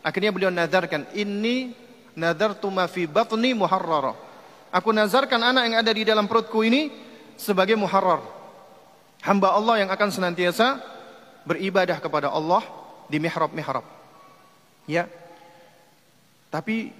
[0.00, 1.76] Akhirnya beliau nazarkan, "Inni
[2.16, 4.16] nadartu ma fi batni muharrara."
[4.72, 6.88] Aku nazarkan anak yang ada di dalam perutku ini
[7.34, 8.22] sebagai muharrar.
[9.20, 10.80] Hamba Allah yang akan senantiasa
[11.50, 12.62] beribadah kepada Allah
[13.10, 13.82] di mihrab-mihrab.
[14.86, 15.10] Ya.
[16.46, 16.94] Tapi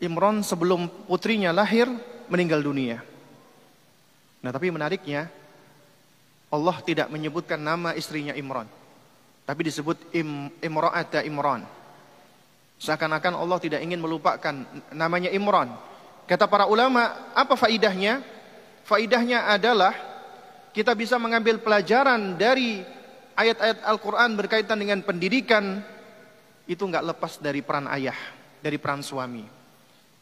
[0.00, 1.92] Imron sebelum putrinya lahir
[2.32, 3.04] meninggal dunia.
[4.40, 5.28] Nah, tapi menariknya
[6.48, 8.64] Allah tidak menyebutkan nama istrinya Imron.
[9.44, 11.68] Tapi disebut Im, Imra'ata Imran.
[12.80, 14.52] Seakan-akan Allah tidak ingin melupakan
[14.90, 15.70] namanya Imran.
[16.26, 18.24] Kata para ulama, apa faidahnya?
[18.88, 19.94] Faidahnya adalah
[20.72, 22.82] kita bisa mengambil pelajaran dari
[23.36, 25.84] ayat-ayat Al-Quran berkaitan dengan pendidikan
[26.68, 28.16] itu nggak lepas dari peran ayah,
[28.62, 29.44] dari peran suami.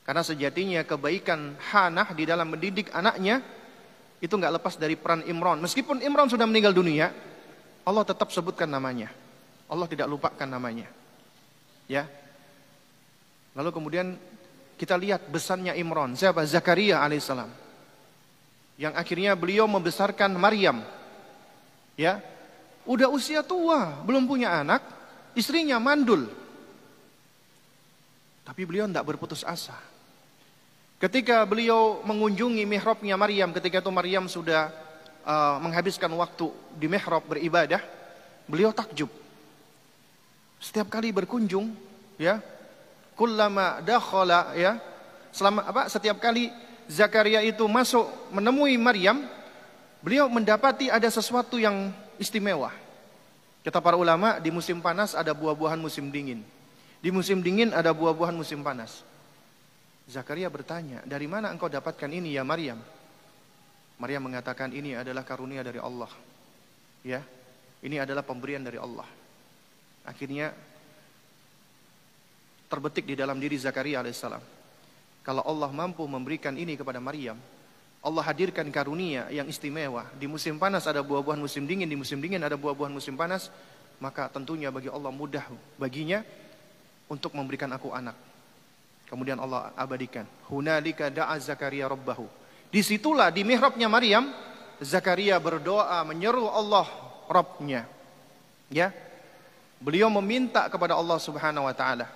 [0.03, 3.45] Karena sejatinya kebaikan Hanah di dalam mendidik anaknya
[4.19, 5.63] itu nggak lepas dari peran Imron.
[5.63, 7.15] Meskipun Imron sudah meninggal dunia,
[7.87, 9.13] Allah tetap sebutkan namanya.
[9.71, 10.91] Allah tidak lupakan namanya.
[11.87, 12.11] Ya.
[13.55, 14.19] Lalu kemudian
[14.75, 16.17] kita lihat besarnya Imron.
[16.17, 16.43] Siapa?
[16.49, 17.53] Zakaria alaihissalam.
[18.81, 20.81] Yang akhirnya beliau membesarkan Maryam.
[22.01, 22.25] Ya,
[22.91, 24.83] Udah usia tua, belum punya anak,
[25.39, 26.27] istrinya mandul.
[28.43, 29.79] Tapi beliau tidak berputus asa.
[30.99, 34.75] Ketika beliau mengunjungi mihrabnya Maryam, ketika itu Maryam sudah
[35.23, 37.79] uh, menghabiskan waktu di mihrab beribadah,
[38.51, 39.09] beliau takjub.
[40.59, 41.71] Setiap kali berkunjung,
[42.19, 42.43] ya,
[43.15, 44.83] kullama dakhala, ya,
[45.31, 45.87] selama apa?
[45.87, 46.51] Setiap kali
[46.91, 49.23] Zakaria itu masuk menemui Maryam,
[50.03, 52.69] beliau mendapati ada sesuatu yang istimewa.
[53.65, 56.45] Kata para ulama, di musim panas ada buah-buahan musim dingin.
[57.01, 59.01] Di musim dingin ada buah-buahan musim panas.
[60.05, 62.77] Zakaria bertanya, dari mana engkau dapatkan ini ya Maryam?
[64.01, 66.09] Maryam mengatakan ini adalah karunia dari Allah.
[67.05, 67.25] Ya,
[67.81, 69.09] ini adalah pemberian dari Allah.
[70.05, 70.53] Akhirnya
[72.69, 74.41] terbetik di dalam diri Zakaria alaihissalam.
[75.21, 77.37] Kalau Allah mampu memberikan ini kepada Maryam,
[78.01, 80.09] Allah hadirkan karunia yang istimewa.
[80.17, 83.53] Di musim panas ada buah-buahan musim dingin, di musim dingin ada buah-buahan musim panas.
[84.01, 85.45] Maka tentunya bagi Allah mudah
[85.77, 86.25] baginya
[87.13, 88.17] untuk memberikan aku anak.
[89.05, 90.25] Kemudian Allah abadikan.
[90.49, 92.25] Hunalika da'a Zakaria rabbahu.
[92.73, 94.33] Di situlah di mihrabnya Maryam,
[94.81, 96.89] Zakaria berdoa menyeru Allah
[97.29, 97.85] Rabbnya.
[98.73, 98.97] Ya.
[99.77, 102.09] Beliau meminta kepada Allah Subhanahu wa taala.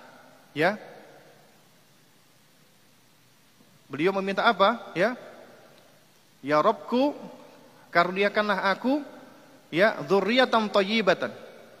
[0.55, 0.81] Ya.
[3.85, 4.81] Beliau meminta apa?
[4.97, 5.13] Ya.
[6.45, 7.17] Ya Rabbku,
[7.89, 9.01] karuniakanlah aku
[9.73, 11.33] ya dzurriatan thayyibatan.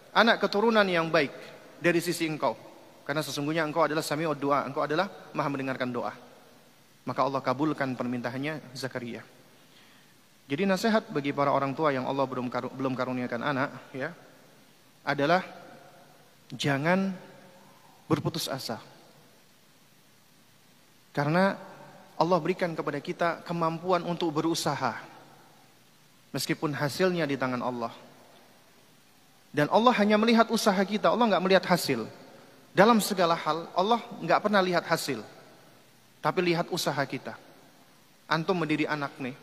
[0.09, 1.29] Anak keturunan yang baik
[1.77, 2.57] dari sisi engkau.
[3.05, 5.05] Karena sesungguhnya engkau adalah sami'ud doa, engkau adalah
[5.37, 6.09] maha mendengarkan doa.
[7.05, 9.21] Maka Allah kabulkan permintaannya Zakaria.
[10.49, 14.09] Jadi nasihat bagi para orang tua yang Allah belum belum karuniakan anak ya
[15.05, 15.45] adalah
[16.49, 17.13] jangan
[18.09, 18.81] berputus asa.
[21.13, 21.53] Karena
[22.15, 24.95] Allah berikan kepada kita kemampuan untuk berusaha.
[26.31, 27.91] Meskipun hasilnya di tangan Allah.
[29.55, 32.03] Dan Allah hanya melihat usaha kita, Allah nggak melihat hasil.
[32.75, 35.23] Dalam segala hal, Allah nggak pernah lihat hasil.
[36.19, 37.39] Tapi lihat usaha kita.
[38.27, 39.35] Antum mendiri anak nih.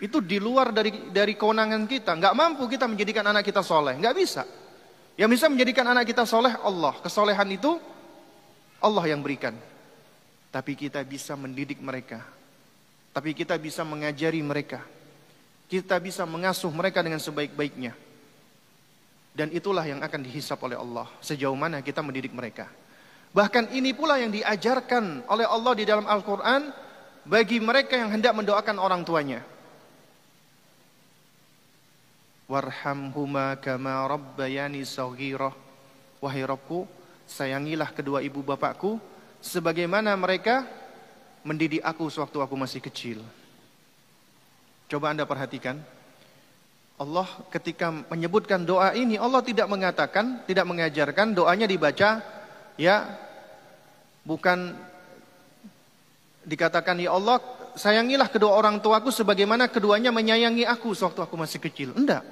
[0.00, 2.16] Itu di luar dari dari kewenangan kita.
[2.16, 4.00] Nggak mampu kita menjadikan anak kita soleh.
[4.00, 4.42] Nggak bisa.
[5.20, 6.96] Yang bisa menjadikan anak kita soleh, Allah.
[7.04, 7.76] Kesolehan itu
[8.80, 9.52] Allah yang berikan.
[10.52, 12.20] Tapi kita bisa mendidik mereka.
[13.16, 14.84] Tapi kita bisa mengajari mereka.
[15.64, 17.96] Kita bisa mengasuh mereka dengan sebaik-baiknya.
[19.32, 21.08] Dan itulah yang akan dihisap oleh Allah.
[21.24, 22.68] Sejauh mana kita mendidik mereka.
[23.32, 26.68] Bahkan ini pula yang diajarkan oleh Allah di dalam Al-Quran.
[27.24, 29.40] Bagi mereka yang hendak mendoakan orang tuanya.
[32.44, 35.56] Warhamhuma kama rabbayani saghirah.
[36.20, 36.84] Wahai Rabbku,
[37.24, 39.11] sayangilah kedua ibu bapakku
[39.42, 40.64] sebagaimana mereka
[41.42, 43.18] mendidik aku sewaktu aku masih kecil.
[44.86, 45.82] Coba Anda perhatikan.
[47.02, 52.22] Allah ketika menyebutkan doa ini Allah tidak mengatakan, tidak mengajarkan doanya dibaca
[52.78, 53.18] ya
[54.22, 54.78] bukan
[56.46, 57.42] dikatakan ya Allah
[57.74, 61.90] sayangilah kedua orang tuaku sebagaimana keduanya menyayangi aku sewaktu aku masih kecil.
[61.98, 62.22] Enggak.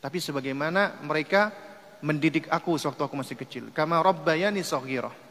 [0.00, 1.52] Tapi sebagaimana mereka
[2.00, 3.64] mendidik aku sewaktu aku masih kecil.
[3.70, 5.29] Kama rabbayani saghirah.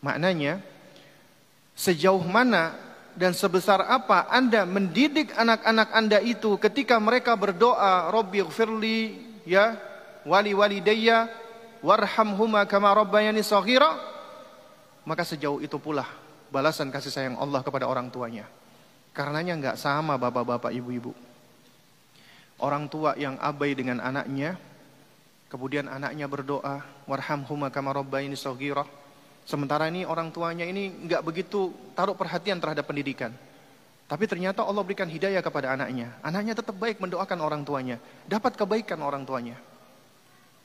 [0.00, 0.64] Maknanya,
[1.76, 2.76] sejauh mana
[3.16, 9.76] dan sebesar apa Anda mendidik anak-anak Anda itu ketika mereka berdoa, Rabbi gfirli, ya,
[10.24, 11.28] wali walidayya,
[11.84, 13.96] warhamhuma kama rabbayani saghira,
[15.04, 16.08] maka sejauh itu pula
[16.52, 18.44] balasan kasih sayang Allah kepada orang tuanya.
[19.10, 21.10] Karenanya enggak sama bapak-bapak, ibu-ibu.
[22.60, 24.54] Orang tua yang abai dengan anaknya,
[25.48, 28.86] kemudian anaknya berdoa, warhamhuma kama rabbayani saghira,
[29.50, 33.34] Sementara ini orang tuanya ini nggak begitu taruh perhatian terhadap pendidikan.
[34.06, 36.14] Tapi ternyata Allah berikan hidayah kepada anaknya.
[36.22, 37.98] Anaknya tetap baik mendoakan orang tuanya.
[38.30, 39.58] Dapat kebaikan orang tuanya.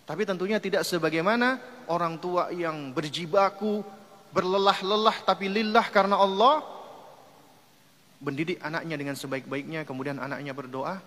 [0.06, 1.58] Tapi tentunya tidak sebagaimana
[1.90, 3.82] orang tua yang berjibaku,
[4.30, 6.62] berlelah-lelah tapi lillah karena Allah.
[8.22, 11.02] Mendidik anaknya dengan sebaik-baiknya, kemudian anaknya berdoa.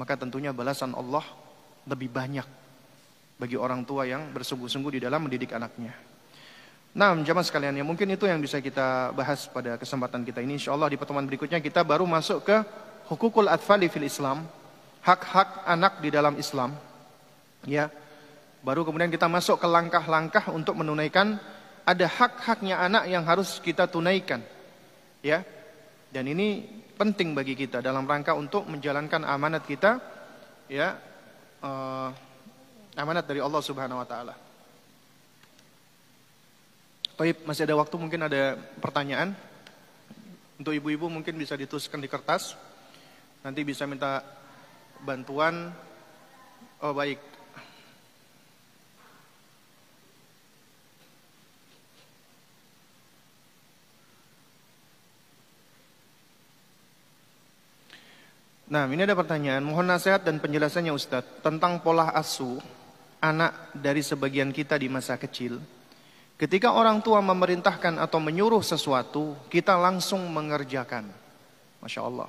[0.00, 1.28] Maka tentunya balasan Allah
[1.84, 2.48] lebih banyak
[3.36, 6.11] bagi orang tua yang bersungguh-sungguh di dalam mendidik anaknya.
[6.92, 10.60] Nah, jamaah sekalian ya mungkin itu yang bisa kita bahas pada kesempatan kita ini.
[10.60, 12.56] Insya Allah di pertemuan berikutnya kita baru masuk ke
[13.08, 14.44] hukukul atfali fil Islam,
[15.00, 16.76] hak-hak anak di dalam Islam.
[17.64, 17.88] Ya,
[18.60, 21.40] baru kemudian kita masuk ke langkah-langkah untuk menunaikan
[21.88, 24.44] ada hak-haknya anak yang harus kita tunaikan.
[25.24, 25.48] Ya,
[26.12, 26.68] dan ini
[27.00, 29.96] penting bagi kita dalam rangka untuk menjalankan amanat kita,
[30.68, 31.00] ya,
[31.64, 32.12] uh,
[33.00, 34.51] amanat dari Allah Subhanahu Wa Taala.
[37.12, 39.36] Baik, masih ada waktu mungkin ada pertanyaan.
[40.56, 42.56] Untuk ibu-ibu mungkin bisa dituliskan di kertas.
[43.44, 44.24] Nanti bisa minta
[45.04, 45.76] bantuan.
[46.80, 47.20] Oh baik.
[58.72, 59.60] Nah, ini ada pertanyaan.
[59.60, 62.56] Mohon nasihat dan penjelasannya Ustadz tentang pola asuh
[63.20, 65.81] anak dari sebagian kita di masa kecil
[66.42, 71.06] Ketika orang tua memerintahkan atau menyuruh sesuatu, kita langsung mengerjakan.
[71.78, 72.26] Masya Allah.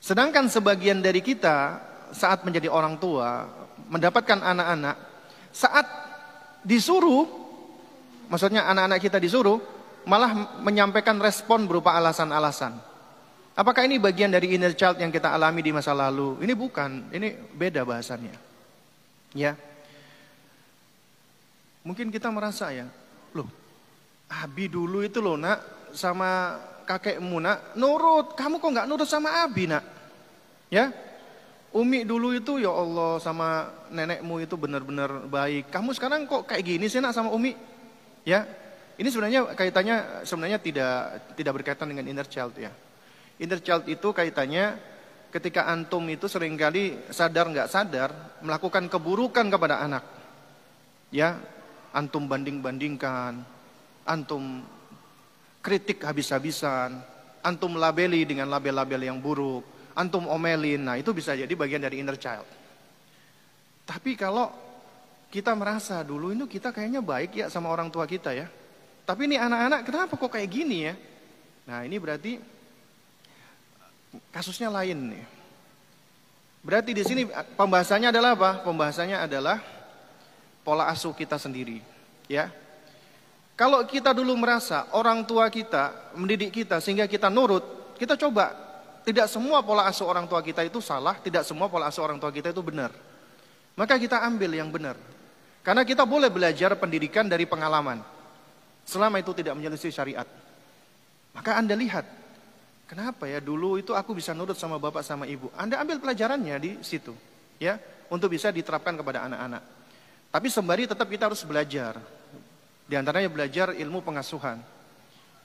[0.00, 1.76] Sedangkan sebagian dari kita
[2.08, 3.44] saat menjadi orang tua,
[3.92, 4.96] mendapatkan anak-anak,
[5.52, 5.84] saat
[6.64, 7.28] disuruh,
[8.32, 9.60] maksudnya anak-anak kita disuruh,
[10.08, 12.80] malah menyampaikan respon berupa alasan-alasan.
[13.60, 16.40] Apakah ini bagian dari inner child yang kita alami di masa lalu?
[16.40, 18.36] Ini bukan, ini beda bahasannya.
[19.36, 19.52] Ya.
[21.84, 22.88] Mungkin kita merasa ya,
[23.36, 23.48] loh,
[24.32, 26.56] Abi dulu itu loh nak sama
[26.88, 29.84] kakekmu nak nurut, kamu kok nggak nurut sama Abi nak?
[30.72, 30.90] Ya,
[31.74, 35.74] Umi dulu itu ya Allah sama nenekmu itu benar-benar baik.
[35.74, 37.52] Kamu sekarang kok kayak gini sih nak sama Umi?
[38.24, 38.48] Ya,
[38.94, 40.94] ini sebenarnya kaitannya sebenarnya tidak
[41.34, 42.70] tidak berkaitan dengan inner child ya.
[43.42, 44.78] Inner child itu kaitannya
[45.34, 50.06] ketika antum itu sering kali sadar nggak sadar melakukan keburukan kepada anak.
[51.10, 51.42] Ya,
[51.94, 53.40] antum banding-bandingkan,
[54.04, 54.60] antum
[55.62, 56.98] kritik habis-habisan,
[57.40, 60.82] antum labeli dengan label-label yang buruk antum omelin.
[60.82, 62.46] Nah, itu bisa jadi bagian dari inner child.
[63.86, 64.50] Tapi kalau
[65.30, 68.46] kita merasa dulu itu kita kayaknya baik ya sama orang tua kita ya.
[69.04, 70.94] Tapi ini anak-anak kenapa kok kayak gini ya?
[71.64, 72.32] Nah, ini berarti
[74.30, 75.24] kasusnya lain nih.
[76.64, 78.50] Berarti di sini pembahasannya adalah apa?
[78.64, 79.60] Pembahasannya adalah
[80.64, 81.84] pola asuh kita sendiri,
[82.26, 82.50] ya.
[83.54, 88.50] Kalau kita dulu merasa orang tua kita mendidik kita sehingga kita nurut, kita coba
[89.04, 92.32] tidak semua pola asuh orang tua kita itu salah, tidak semua pola asuh orang tua
[92.32, 92.90] kita itu benar.
[93.76, 94.96] Maka kita ambil yang benar.
[95.60, 98.00] Karena kita boleh belajar pendidikan dari pengalaman.
[98.84, 100.28] Selama itu tidak menyelisih syariat.
[101.36, 102.04] Maka Anda lihat,
[102.88, 105.52] kenapa ya dulu itu aku bisa nurut sama bapak sama ibu.
[105.56, 107.12] Anda ambil pelajarannya di situ.
[107.60, 107.76] ya
[108.08, 109.62] Untuk bisa diterapkan kepada anak-anak.
[110.34, 111.94] Tapi sembari tetap kita harus belajar.
[112.90, 114.58] Di antaranya belajar ilmu pengasuhan.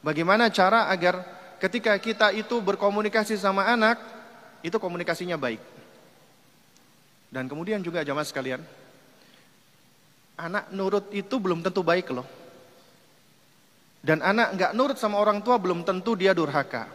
[0.02, 1.22] Bagaimana cara agar
[1.62, 4.02] ketika kita itu berkomunikasi sama anak,
[4.66, 5.62] itu komunikasinya baik.
[7.30, 8.66] Dan kemudian juga jamaah sekalian,
[10.42, 12.26] anak nurut itu belum tentu baik loh.
[14.02, 16.90] Dan anak nggak nurut sama orang tua belum tentu dia durhaka.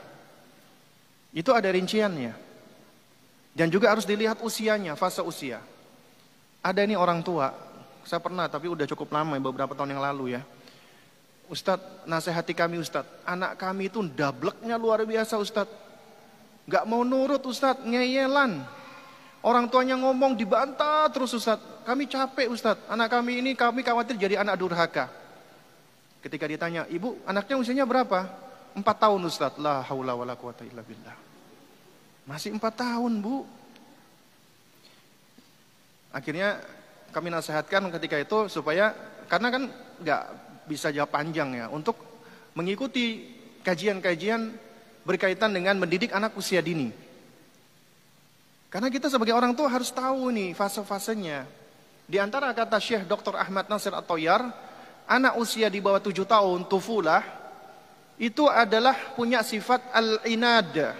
[1.30, 2.34] Itu ada rinciannya.
[3.54, 5.62] Dan juga harus dilihat usianya, fase usia.
[6.58, 7.63] Ada ini orang tua,
[8.04, 10.42] saya pernah tapi udah cukup lama beberapa tahun yang lalu ya.
[11.48, 13.24] Ustadz, nasihati kami Ustadz.
[13.28, 15.76] Anak kami itu dableknya luar biasa Ustadz.
[16.64, 18.64] Gak mau nurut Ustadz, ngeyelan.
[19.44, 21.84] Orang tuanya ngomong dibantah terus Ustadz.
[21.84, 22.88] Kami capek Ustadz.
[22.88, 25.12] Anak kami ini kami khawatir jadi anak durhaka.
[26.24, 28.24] Ketika ditanya, ibu anaknya usianya berapa?
[28.72, 29.60] Empat tahun Ustadz.
[29.60, 31.12] La haula wa la illa.
[32.24, 33.44] Masih empat tahun bu.
[36.08, 36.64] Akhirnya
[37.14, 38.90] kami nasihatkan ketika itu supaya
[39.30, 39.62] karena kan
[40.02, 40.22] nggak
[40.66, 41.94] bisa jawab panjang ya untuk
[42.58, 43.30] mengikuti
[43.62, 44.50] kajian-kajian
[45.06, 46.90] berkaitan dengan mendidik anak usia dini.
[48.72, 51.46] Karena kita sebagai orang tua harus tahu nih fase-fasenya.
[52.10, 53.38] Di antara kata Syekh Dr.
[53.38, 54.42] Ahmad Nasir At-Toyar,
[55.06, 57.22] anak usia di bawah 7 tahun, tufulah,
[58.18, 60.90] itu adalah punya sifat al-inad.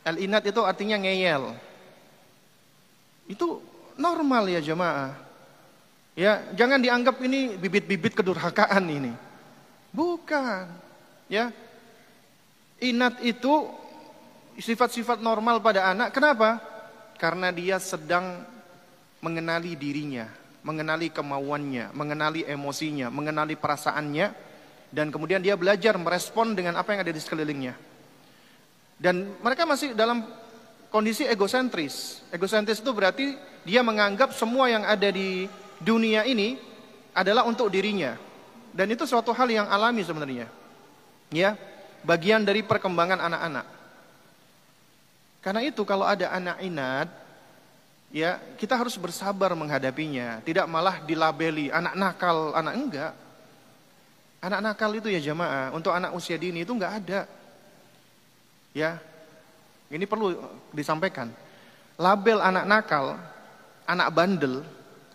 [0.00, 1.52] Al-inad itu artinya ngeyel.
[3.28, 3.60] Itu
[3.98, 5.12] normal ya jemaah.
[6.18, 9.12] Ya, jangan dianggap ini bibit-bibit kedurhakaan ini.
[9.94, 10.66] Bukan.
[11.30, 11.54] Ya.
[12.78, 13.70] Inat itu
[14.58, 16.14] sifat-sifat normal pada anak.
[16.14, 16.58] Kenapa?
[17.18, 18.42] Karena dia sedang
[19.18, 20.30] mengenali dirinya,
[20.62, 24.26] mengenali kemauannya, mengenali emosinya, mengenali perasaannya
[24.88, 27.74] dan kemudian dia belajar merespon dengan apa yang ada di sekelilingnya.
[28.98, 30.26] Dan mereka masih dalam
[30.90, 32.26] kondisi egosentris.
[32.34, 33.36] Egosentris itu berarti
[33.68, 35.44] dia menganggap semua yang ada di
[35.76, 36.56] dunia ini
[37.12, 38.16] adalah untuk dirinya.
[38.72, 40.48] Dan itu suatu hal yang alami sebenarnya.
[41.28, 41.52] Ya,
[42.00, 43.66] bagian dari perkembangan anak-anak.
[45.44, 47.08] Karena itu kalau ada anak inat,
[48.08, 53.12] ya kita harus bersabar menghadapinya, tidak malah dilabeli anak nakal, anak enggak.
[54.40, 57.20] Anak nakal itu ya jamaah, untuk anak usia dini itu enggak ada.
[58.72, 58.96] Ya,
[59.92, 60.40] ini perlu
[60.72, 61.28] disampaikan.
[61.98, 63.18] Label anak nakal,
[63.88, 64.60] anak bandel,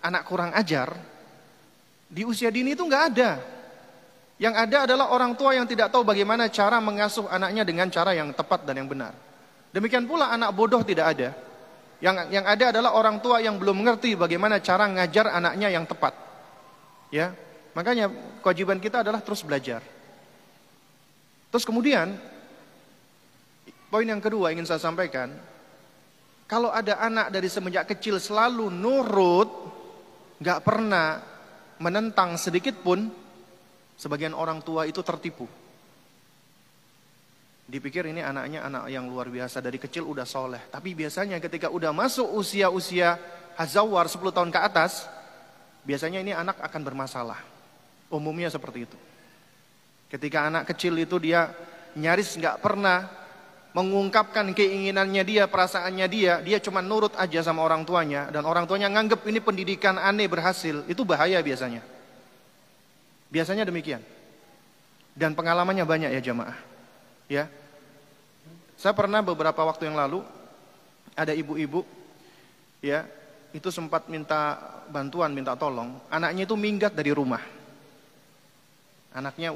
[0.01, 0.97] anak kurang ajar,
[2.09, 3.31] di usia dini itu nggak ada.
[4.41, 8.33] Yang ada adalah orang tua yang tidak tahu bagaimana cara mengasuh anaknya dengan cara yang
[8.33, 9.13] tepat dan yang benar.
[9.73, 11.29] Demikian pula anak bodoh tidak ada.
[12.03, 16.13] Yang yang ada adalah orang tua yang belum mengerti bagaimana cara ngajar anaknya yang tepat.
[17.13, 17.31] Ya.
[17.73, 18.09] Makanya
[18.45, 19.81] kewajiban kita adalah terus belajar.
[21.49, 22.13] Terus kemudian
[23.89, 25.33] poin yang kedua ingin saya sampaikan,
[26.47, 29.49] kalau ada anak dari semenjak kecil selalu nurut,
[30.43, 31.23] nggak pernah
[31.79, 33.07] menentang sedikit pun,
[33.95, 35.47] sebagian orang tua itu tertipu.
[37.63, 40.67] Dipikir ini anaknya anak yang luar biasa dari kecil udah soleh.
[40.67, 43.15] Tapi biasanya ketika udah masuk usia-usia
[43.55, 45.07] hazawar 10 tahun ke atas,
[45.87, 47.39] biasanya ini anak akan bermasalah.
[48.11, 48.97] Umumnya seperti itu.
[50.11, 51.49] Ketika anak kecil itu dia
[51.95, 53.22] nyaris nggak pernah
[53.73, 58.85] mengungkapkan keinginannya dia, perasaannya dia, dia cuma nurut aja sama orang tuanya dan orang tuanya
[58.93, 61.81] nganggep ini pendidikan aneh berhasil, itu bahaya biasanya.
[63.33, 64.05] Biasanya demikian.
[65.17, 66.57] Dan pengalamannya banyak ya jamaah.
[67.25, 67.49] Ya.
[68.77, 70.21] Saya pernah beberapa waktu yang lalu
[71.17, 71.85] ada ibu-ibu
[72.81, 73.05] ya
[73.53, 74.57] itu sempat minta
[74.89, 75.97] bantuan, minta tolong.
[76.13, 77.41] Anaknya itu minggat dari rumah.
[79.13, 79.53] Anaknya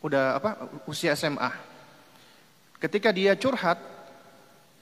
[0.00, 0.50] udah apa
[0.88, 1.71] usia SMA.
[2.82, 3.78] Ketika dia curhat,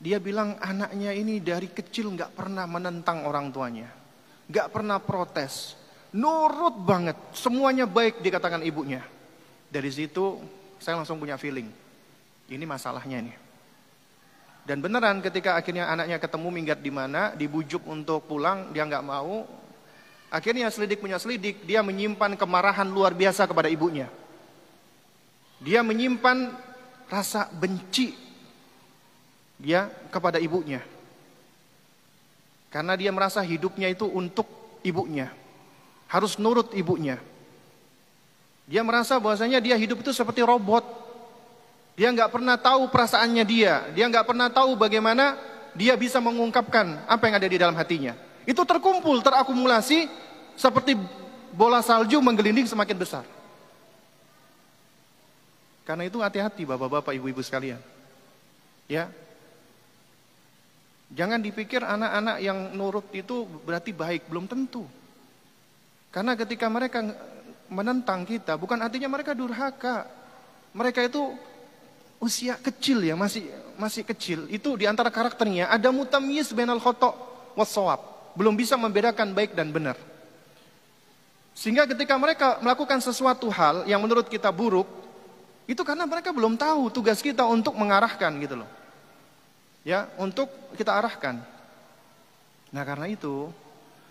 [0.01, 3.93] dia bilang anaknya ini dari kecil nggak pernah menentang orang tuanya,
[4.49, 5.77] nggak pernah protes,
[6.17, 9.05] nurut banget, semuanya baik dikatakan ibunya.
[9.69, 10.41] Dari situ
[10.81, 11.69] saya langsung punya feeling,
[12.49, 13.37] ini masalahnya nih.
[14.65, 19.45] Dan beneran ketika akhirnya anaknya ketemu minggat di mana, dibujuk untuk pulang, dia nggak mau.
[20.33, 24.09] Akhirnya selidik punya selidik, dia menyimpan kemarahan luar biasa kepada ibunya.
[25.61, 26.70] Dia menyimpan
[27.11, 28.15] rasa benci
[29.59, 30.81] dia kepada ibunya.
[32.71, 34.47] Karena dia merasa hidupnya itu untuk
[34.87, 35.35] ibunya.
[36.07, 37.19] Harus nurut ibunya.
[38.71, 40.87] Dia merasa bahwasanya dia hidup itu seperti robot.
[41.99, 43.91] Dia nggak pernah tahu perasaannya dia.
[43.91, 45.35] Dia nggak pernah tahu bagaimana
[45.75, 48.15] dia bisa mengungkapkan apa yang ada di dalam hatinya.
[48.47, 50.07] Itu terkumpul, terakumulasi
[50.55, 50.95] seperti
[51.51, 53.27] bola salju menggelinding semakin besar.
[55.91, 57.83] Karena itu hati-hati bapak-bapak, ibu-ibu sekalian.
[58.87, 59.11] Ya.
[61.11, 64.87] Jangan dipikir anak-anak yang nurut itu berarti baik, belum tentu.
[66.15, 67.03] Karena ketika mereka
[67.67, 70.07] menentang kita, bukan artinya mereka durhaka.
[70.71, 71.35] Mereka itu
[72.23, 77.11] usia kecil ya, masih masih kecil, itu di antara karakternya ada mutamyiz bainal khata'
[77.59, 77.99] wasawab.
[78.39, 79.99] Belum bisa membedakan baik dan benar.
[81.51, 85.00] Sehingga ketika mereka melakukan sesuatu hal yang menurut kita buruk,
[85.71, 88.71] itu karena mereka belum tahu tugas kita untuk mengarahkan gitu loh.
[89.87, 91.39] Ya, untuk kita arahkan.
[92.75, 93.55] Nah, karena itu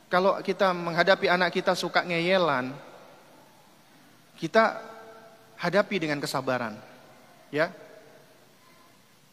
[0.08, 2.72] kalau kita menghadapi anak kita suka ngeyelan,
[4.40, 4.80] kita
[5.60, 6.80] hadapi dengan kesabaran.
[7.52, 7.76] Ya,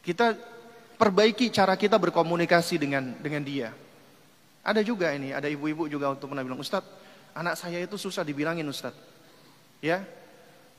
[0.03, 0.35] kita
[0.99, 3.71] perbaiki cara kita berkomunikasi dengan dengan dia.
[4.67, 6.91] Ada juga ini, ada ibu-ibu juga untuk pernah bilang, Ustadz,
[7.39, 8.99] anak saya itu susah dibilangin Ustadz.
[9.79, 10.03] Ya,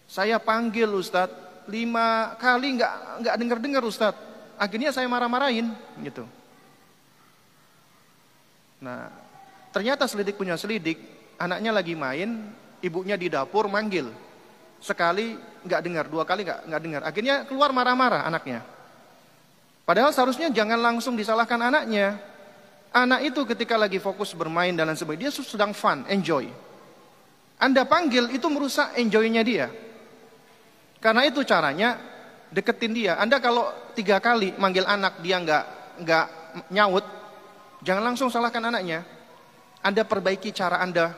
[0.08, 4.26] saya panggil Ustadz lima kali nggak nggak dengar dengar Ustadz.
[4.58, 5.70] Akhirnya saya marah-marahin,
[6.02, 6.26] gitu.
[8.82, 9.14] Nah,
[9.70, 10.98] ternyata selidik punya selidik,
[11.38, 12.50] anaknya lagi main,
[12.82, 14.10] ibunya di dapur manggil.
[14.82, 17.02] Sekali nggak dengar, dua kali nggak nggak dengar.
[17.06, 18.66] Akhirnya keluar marah-marah anaknya.
[19.86, 22.18] Padahal seharusnya jangan langsung disalahkan anaknya.
[22.90, 26.50] Anak itu ketika lagi fokus bermain dan lain sebagainya, dia sedang fun, enjoy.
[27.62, 29.70] Anda panggil itu merusak enjoynya dia.
[30.98, 31.98] Karena itu caranya
[32.50, 33.14] deketin dia.
[33.22, 35.64] Anda kalau tiga kali manggil anak dia nggak
[36.02, 36.26] nggak
[36.74, 37.06] nyaut,
[37.86, 39.06] jangan langsung salahkan anaknya.
[39.86, 41.14] Anda perbaiki cara Anda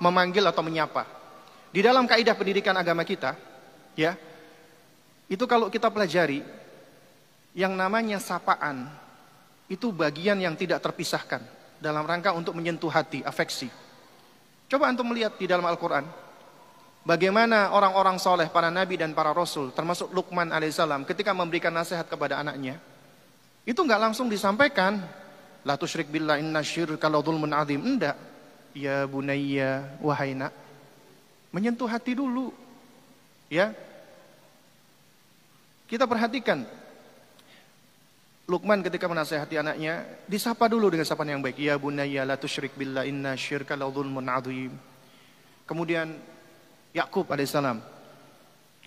[0.00, 1.04] memanggil atau menyapa.
[1.68, 3.36] Di dalam kaidah pendidikan agama kita,
[3.92, 4.16] ya,
[5.28, 6.40] itu kalau kita pelajari,
[7.52, 8.88] yang namanya sapaan
[9.68, 11.44] itu bagian yang tidak terpisahkan
[11.76, 13.68] dalam rangka untuk menyentuh hati, afeksi.
[14.68, 16.08] Coba antum melihat di dalam Al-Quran,
[17.08, 22.36] bagaimana orang-orang soleh, para nabi dan para rasul, termasuk Luqman alaihissalam, ketika memberikan nasihat kepada
[22.36, 22.76] anaknya,
[23.64, 25.00] itu nggak langsung disampaikan,
[25.64, 27.80] la tusyrik billah inna syirka la dhulmun azim.
[27.80, 28.16] Enggak.
[28.76, 30.52] Ya bunayya wahai nak.
[31.48, 32.52] Menyentuh hati dulu.
[33.48, 33.72] Ya.
[35.88, 36.68] Kita perhatikan
[38.48, 41.60] Lukman ketika menasehati anaknya, disapa dulu dengan sapaan yang baik.
[41.60, 44.72] Ya bunayya la tusyrik billah inna syirka la dhulmun adzim.
[45.68, 46.16] Kemudian
[46.94, 47.80] Yakub alaihissalam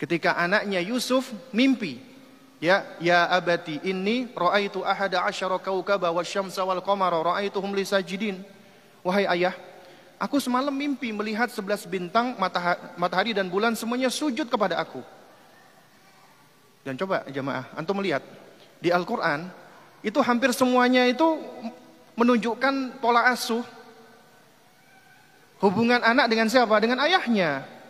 [0.02, 2.02] ketika anaknya Yusuf mimpi,
[2.58, 8.42] ya ya abati inni raaitu ahada asyara kaukaba wasyamsa wal qamara raaituhum li sajidin.
[9.06, 9.54] Wahai ayah,
[10.18, 12.34] aku semalam mimpi melihat sebelas bintang
[12.98, 15.06] matahari dan bulan semuanya sujud kepada aku.
[16.82, 18.26] Dan coba jemaah, antum melihat
[18.82, 19.54] di Al-Quran
[20.02, 21.38] itu hampir semuanya itu
[22.18, 23.62] menunjukkan pola asuh
[25.62, 26.74] hubungan anak dengan siapa?
[26.82, 27.81] Dengan ayahnya.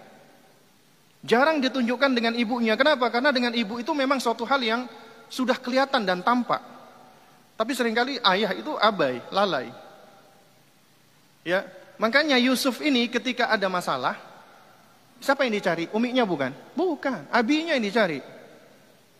[1.21, 2.73] Jarang ditunjukkan dengan ibunya.
[2.73, 3.13] Kenapa?
[3.13, 4.81] Karena dengan ibu itu memang suatu hal yang
[5.29, 6.59] sudah kelihatan dan tampak.
[7.55, 9.69] Tapi sering kali ayah itu abai, lalai.
[11.45, 11.65] Ya,
[12.01, 14.17] makanya Yusuf ini ketika ada masalah,
[15.21, 15.85] siapa yang dicari?
[15.93, 16.49] Umiknya bukan?
[16.73, 18.21] Bukan, abinya yang dicari.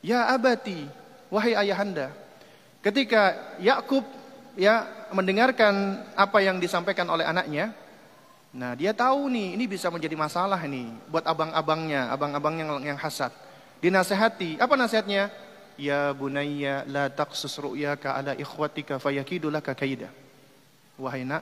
[0.02, 0.90] Ya abati,
[1.30, 2.10] wahai ayahanda,
[2.82, 4.02] ketika Yakub
[4.57, 7.78] ya mendengarkan apa yang disampaikan oleh anaknya,
[8.52, 13.32] nah dia tahu nih ini bisa menjadi masalah nih buat abang-abangnya, abang-abang yang yang hasad.
[13.82, 15.34] Dinasehati, apa nasihatnya?
[15.80, 20.14] Ya bunayya la taqsus ru'yaka ala ikhwatika fayakidu laka kaida.
[21.02, 21.41] Wahai nak,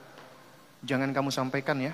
[0.85, 1.91] jangan kamu sampaikan ya.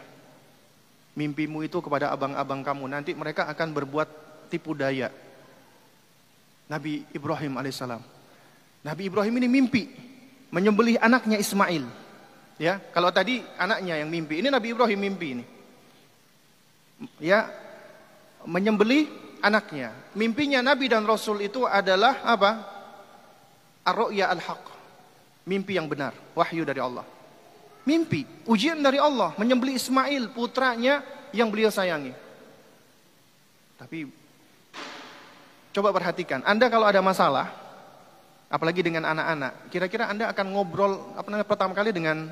[1.15, 4.09] Mimpimu itu kepada abang-abang kamu, nanti mereka akan berbuat
[4.51, 5.09] tipu daya
[6.69, 8.01] Nabi Ibrahim alaihissalam.
[8.85, 9.83] Nabi Ibrahim ini mimpi
[10.53, 12.04] menyembelih anaknya Ismail.
[12.55, 15.45] Ya, kalau tadi anaknya yang mimpi, ini Nabi Ibrahim mimpi ini.
[17.19, 17.51] Ya,
[18.47, 19.11] menyembeli
[19.43, 19.91] anaknya.
[20.15, 22.51] Mimpinya Nabi dan Rasul itu adalah apa?
[23.83, 24.63] Ar-ru'ya al-haq.
[25.45, 27.05] Mimpi yang benar, wahyu dari Allah.
[27.85, 31.05] Mimpi, ujian dari Allah, menyembeli Ismail, putranya
[31.35, 32.15] yang beliau sayangi.
[33.77, 34.09] Tapi
[35.69, 37.53] coba perhatikan, Anda kalau ada masalah,
[38.49, 42.31] apalagi dengan anak-anak, kira-kira Anda akan ngobrol apa namanya pertama kali dengan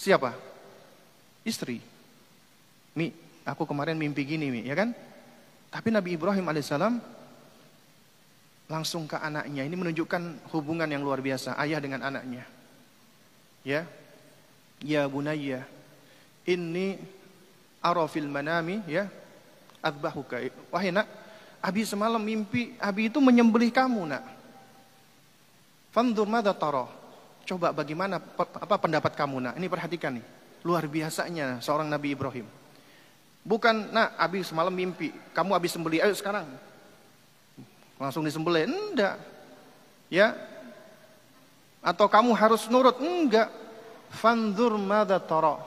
[0.00, 0.32] siapa?
[1.44, 1.76] Istri.
[2.96, 3.12] Mi,
[3.44, 4.96] aku kemarin mimpi gini, Mi, ya kan?
[5.68, 6.96] Tapi Nabi Ibrahim alaihissalam
[8.66, 9.68] langsung ke anaknya.
[9.68, 12.48] Ini menunjukkan hubungan yang luar biasa ayah dengan anaknya.
[13.60, 13.84] Ya,
[14.80, 15.68] ya bunayya,
[16.48, 16.96] ini
[17.84, 19.04] arafil manami, ya,
[19.84, 20.40] adbahuka.
[20.72, 21.04] Wahai nak,
[21.60, 24.24] Abi semalam mimpi, Abi itu menyembelih kamu nak.
[25.92, 26.99] Fandur mada taro.
[27.48, 29.54] Coba bagaimana apa pendapat kamu nak?
[29.58, 30.26] Ini perhatikan nih.
[30.64, 32.46] Luar biasanya seorang Nabi Ibrahim.
[33.40, 36.44] Bukan nak Abi semalam mimpi, kamu Abi sembelih, ayo sekarang.
[38.00, 38.64] Langsung disembelih.
[38.64, 39.20] Enggak.
[40.08, 40.32] Ya.
[41.84, 42.96] Atau kamu harus nurut?
[43.00, 43.52] Enggak.
[44.10, 45.60] Fandur mada taro.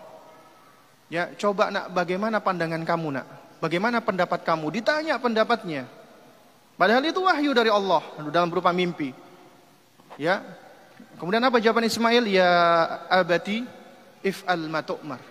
[1.13, 3.25] Ya, coba nak bagaimana pandangan kamu nak?
[3.61, 4.73] Bagaimana pendapat kamu?
[4.73, 5.85] Ditanya pendapatnya.
[6.73, 8.01] Padahal itu wahyu dari Allah
[8.33, 9.13] dalam berupa mimpi.
[10.17, 10.41] Ya.
[11.23, 12.27] Kemudian apa jawaban Ismail?
[12.27, 12.51] Ya
[13.07, 13.63] abati
[14.27, 15.23] if'al ma tu'mar.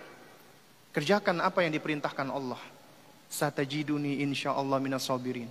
[0.89, 2.57] Kerjakan apa yang diperintahkan Allah.
[3.29, 5.45] Satajiduni insyaallah minas sabirin.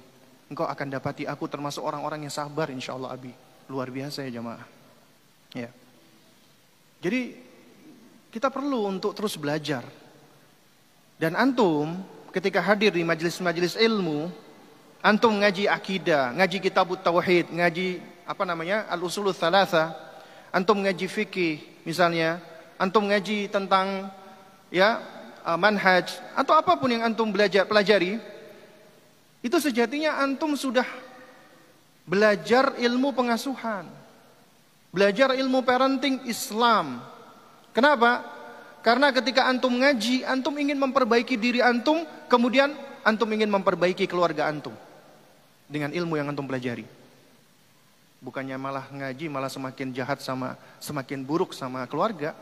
[0.50, 3.30] Engkau akan dapati aku termasuk orang-orang yang sabar insyaallah abi.
[3.70, 4.66] Luar biasa ya jemaah.
[5.54, 5.70] Ya.
[6.98, 7.38] Jadi
[8.34, 9.86] kita perlu untuk terus belajar.
[11.22, 12.02] Dan antum
[12.34, 14.26] ketika hadir di majelis-majelis ilmu,
[15.06, 18.90] antum ngaji akidah, ngaji kitab tauhid, ngaji apa namanya?
[18.90, 20.11] al-usulul thalatha,
[20.52, 22.38] antum ngaji fikih misalnya,
[22.76, 24.12] antum ngaji tentang
[24.68, 25.00] ya
[25.42, 28.20] uh, manhaj atau apa pun yang antum belajar pelajari,
[29.42, 30.86] itu sejatinya antum sudah
[32.06, 33.88] belajar ilmu pengasuhan.
[34.92, 37.00] Belajar ilmu parenting Islam.
[37.72, 38.28] Kenapa?
[38.84, 44.76] Karena ketika antum ngaji, antum ingin memperbaiki diri antum, kemudian antum ingin memperbaiki keluarga antum
[45.64, 46.84] dengan ilmu yang antum pelajari.
[48.22, 52.38] Bukannya malah ngaji malah semakin jahat sama semakin buruk sama keluarga.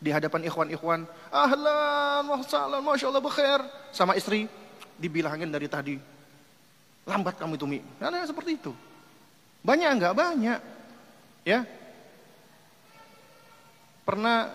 [0.00, 3.60] Di hadapan ikhwan-ikhwan, ahlan wa sahlan, masya Allah bekhair.
[3.92, 4.48] Sama istri,
[4.96, 5.94] dibilangin dari tadi,
[7.04, 7.78] lambat kamu itu mi.
[8.00, 8.72] Karena seperti itu.
[9.60, 10.14] Banyak enggak?
[10.16, 10.58] Banyak.
[11.44, 11.68] Ya.
[14.08, 14.50] Pernah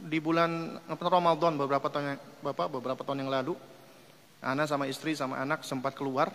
[0.00, 3.52] di bulan Ramadan beberapa tahun Bapak beberapa tahun yang lalu
[4.40, 6.32] Ana sama istri sama anak sempat keluar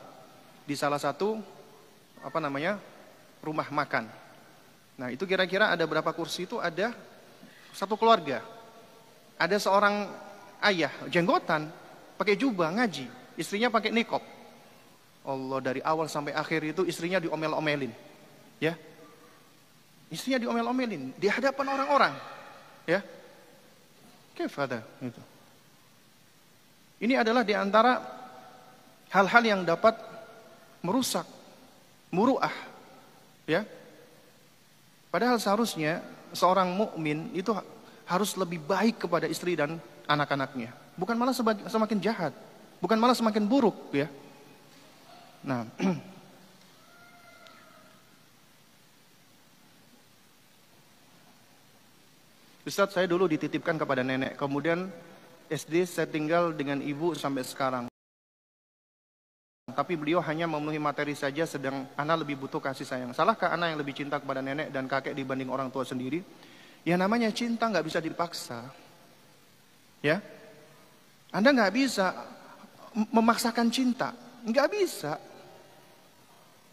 [0.70, 1.42] di salah satu
[2.22, 2.78] apa namanya
[3.46, 4.10] rumah makan.
[4.98, 6.90] Nah itu kira-kira ada berapa kursi itu ada
[7.70, 8.42] satu keluarga.
[9.38, 10.10] Ada seorang
[10.64, 11.70] ayah jenggotan
[12.16, 13.06] pakai jubah ngaji,
[13.38, 14.24] istrinya pakai nikop.
[15.26, 17.92] Allah dari awal sampai akhir itu istrinya diomel-omelin,
[18.62, 18.74] ya.
[20.08, 22.14] Istrinya diomel-omelin di hadapan orang-orang,
[22.88, 23.04] ya.
[24.38, 25.22] Kefada itu.
[27.04, 28.00] Ini adalah di antara
[29.12, 30.00] hal-hal yang dapat
[30.80, 31.28] merusak
[32.14, 32.54] muruah
[33.50, 33.66] ya.
[35.10, 36.04] Padahal seharusnya
[36.36, 37.56] seorang mukmin itu
[38.06, 41.34] harus lebih baik kepada istri dan anak-anaknya, bukan malah
[41.66, 42.34] semakin jahat,
[42.84, 44.12] bukan malah semakin buruk ya.
[45.46, 45.66] Nah,
[52.66, 54.90] Ustadz saya dulu dititipkan kepada nenek, kemudian
[55.54, 57.86] SD saya tinggal dengan ibu sampai sekarang.
[59.66, 63.18] Tapi beliau hanya memenuhi materi saja sedang anak lebih butuh kasih sayang.
[63.18, 66.22] Salahkah anak yang lebih cinta kepada nenek dan kakek dibanding orang tua sendiri?
[66.86, 68.70] Ya namanya cinta nggak bisa dipaksa.
[70.06, 70.22] Ya,
[71.34, 72.14] Anda nggak bisa
[73.10, 74.14] memaksakan cinta,
[74.46, 75.18] nggak bisa.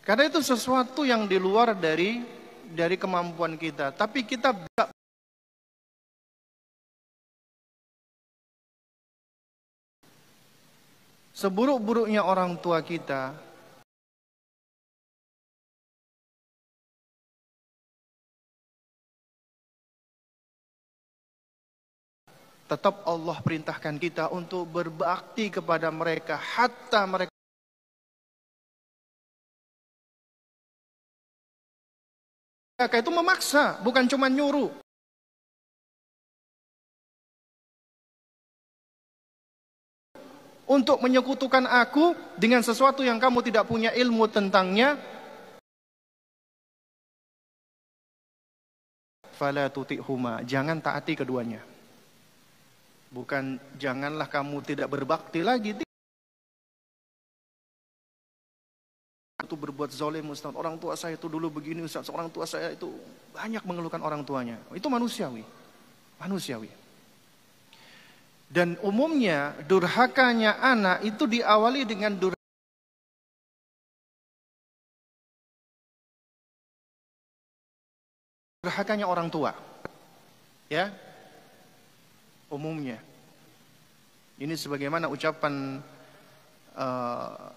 [0.04, 2.20] Karena itu sesuatu yang di luar dari
[2.76, 3.96] dari kemampuan kita.
[3.96, 4.52] Tapi kita
[11.32, 13.32] Seburuk-buruknya orang tua kita,
[22.68, 27.32] tetap Allah perintahkan kita untuk berbakti kepada mereka hatta mereka
[32.92, 34.81] itu memaksa, bukan cuma nyuruh.
[40.72, 44.96] Untuk menyekutukan aku dengan sesuatu yang kamu tidak punya ilmu tentangnya
[49.36, 50.40] fala tuti'huma.
[50.48, 51.60] Jangan taati keduanya.
[53.12, 55.84] Bukan janganlah kamu tidak berbakti lagi.
[59.44, 60.56] Itu berbuat zalim Ustaz.
[60.56, 62.08] Orang tua saya itu dulu begini Ustaz.
[62.08, 62.88] Orang tua saya itu
[63.36, 64.56] banyak mengeluhkan orang tuanya.
[64.72, 65.44] Itu manusiawi.
[66.16, 66.81] Manusiawi.
[68.52, 72.42] Dan umumnya durhakanya anak itu diawali dengan durhaka
[78.62, 79.56] durhakanya orang tua.
[80.68, 80.92] Ya.
[82.52, 83.00] Umumnya.
[84.36, 85.80] Ini sebagaimana ucapan
[86.76, 87.50] uh,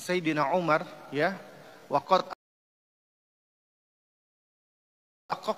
[0.00, 1.36] Sayyidina Umar ya,
[1.92, 2.32] waqad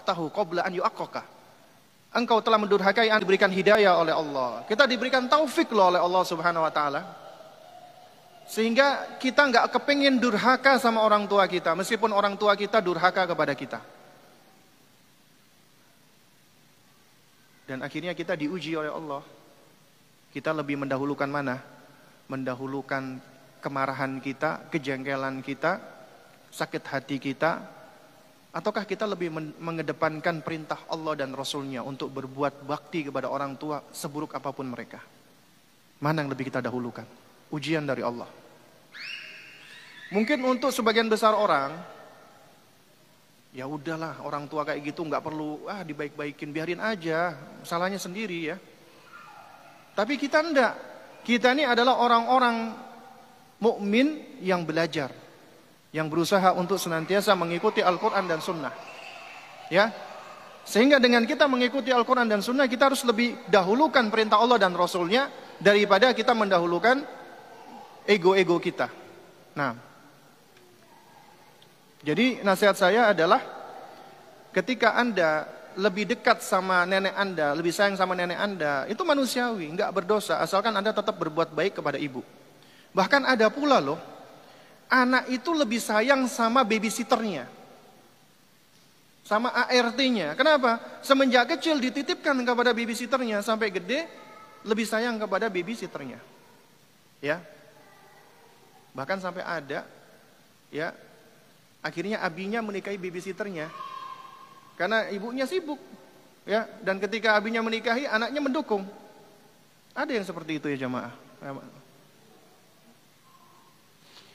[0.05, 1.40] tahu qabla an yu'aqqaka.
[2.11, 4.67] Engkau telah mendurhakai an diberikan hidayah oleh Allah.
[4.67, 7.07] Kita diberikan taufik loh oleh Allah Subhanahu wa taala.
[8.51, 13.55] Sehingga kita nggak kepingin durhaka sama orang tua kita, meskipun orang tua kita durhaka kepada
[13.55, 13.79] kita.
[17.71, 19.23] Dan akhirnya kita diuji oleh Allah.
[20.35, 21.63] Kita lebih mendahulukan mana?
[22.27, 23.23] Mendahulukan
[23.63, 25.79] kemarahan kita, kejengkelan kita,
[26.51, 27.63] sakit hati kita,
[28.51, 34.35] ataukah kita lebih mengedepankan perintah Allah dan Rasulnya untuk berbuat bakti kepada orang tua seburuk
[34.35, 35.03] apa pun mereka?
[36.01, 37.05] Mana yang lebih kita dahulukan?
[37.51, 38.29] Ujian dari Allah.
[40.11, 41.77] Mungkin untuk sebagian besar orang,
[43.51, 47.35] Ya udahlah orang tua kayak gitu nggak perlu ah dibaik-baikin biarin aja
[47.67, 48.57] salahnya sendiri ya.
[49.99, 50.75] Tapi kita enggak.
[51.27, 52.73] Kita ini adalah orang-orang
[53.61, 55.13] mukmin yang belajar,
[55.91, 58.75] yang berusaha untuk senantiasa mengikuti Al-Quran dan Sunnah.
[59.71, 59.91] Ya,
[60.67, 65.27] sehingga dengan kita mengikuti Al-Quran dan Sunnah kita harus lebih dahulukan perintah Allah dan Rasulnya
[65.59, 67.03] daripada kita mendahulukan
[68.07, 68.87] ego-ego kita.
[69.57, 69.75] Nah,
[72.07, 73.43] jadi nasihat saya adalah
[74.55, 75.47] ketika Anda
[75.79, 80.75] lebih dekat sama nenek Anda, lebih sayang sama nenek Anda, itu manusiawi, enggak berdosa asalkan
[80.75, 82.23] Anda tetap berbuat baik kepada ibu.
[82.91, 83.99] Bahkan ada pula loh,
[84.91, 87.47] anak itu lebih sayang sama babysitternya.
[89.23, 90.35] Sama ART-nya.
[90.35, 90.83] Kenapa?
[91.07, 94.11] Semenjak kecil dititipkan kepada babysitternya sampai gede
[94.67, 96.19] lebih sayang kepada babysitternya.
[97.23, 97.39] Ya.
[98.91, 99.87] Bahkan sampai ada
[100.75, 100.91] ya
[101.81, 103.73] Akhirnya abinya menikahi babysitternya.
[104.77, 105.81] Karena ibunya sibuk.
[106.45, 108.85] Ya, dan ketika abinya menikahi, anaknya mendukung.
[109.93, 111.13] Ada yang seperti itu ya jamaah.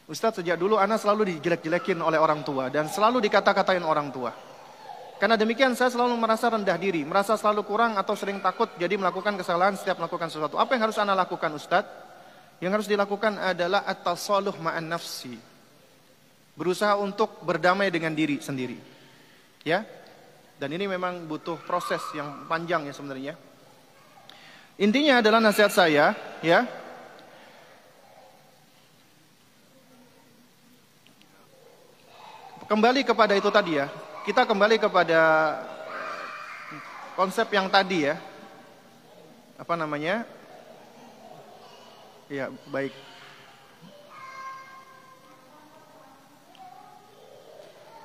[0.05, 4.29] Ustadz sejak dulu anak selalu dijelek-jelekin oleh orang tua dan selalu dikata-katain orang tua.
[5.17, 9.33] Karena demikian saya selalu merasa rendah diri, merasa selalu kurang atau sering takut jadi melakukan
[9.39, 10.61] kesalahan setiap melakukan sesuatu.
[10.61, 12.03] Apa yang harus anak lakukan Ustadz?
[12.61, 15.35] Yang harus dilakukan adalah at-tasaluh ma'an nafsi.
[16.55, 18.77] Berusaha untuk berdamai dengan diri sendiri.
[19.65, 19.83] Ya.
[20.55, 23.33] Dan ini memang butuh proses yang panjang ya sebenarnya.
[24.79, 26.63] Intinya adalah nasihat saya, ya.
[32.65, 33.85] Kembali kepada itu tadi ya.
[34.25, 35.21] Kita kembali kepada
[37.13, 38.17] konsep yang tadi ya.
[39.53, 40.25] Apa namanya?
[42.25, 42.89] Ya, baik.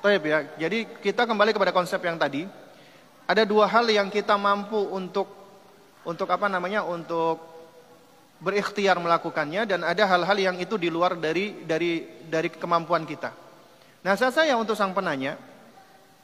[0.05, 0.45] Taib ya.
[0.61, 2.45] Jadi kita kembali kepada konsep yang tadi.
[3.25, 5.25] Ada dua hal yang kita mampu untuk
[6.05, 6.85] untuk apa namanya?
[6.85, 7.41] untuk
[8.41, 13.50] berikhtiar melakukannya dan ada hal-hal yang itu di luar dari dari dari kemampuan kita.
[14.01, 15.37] Nah, saya untuk sang penanya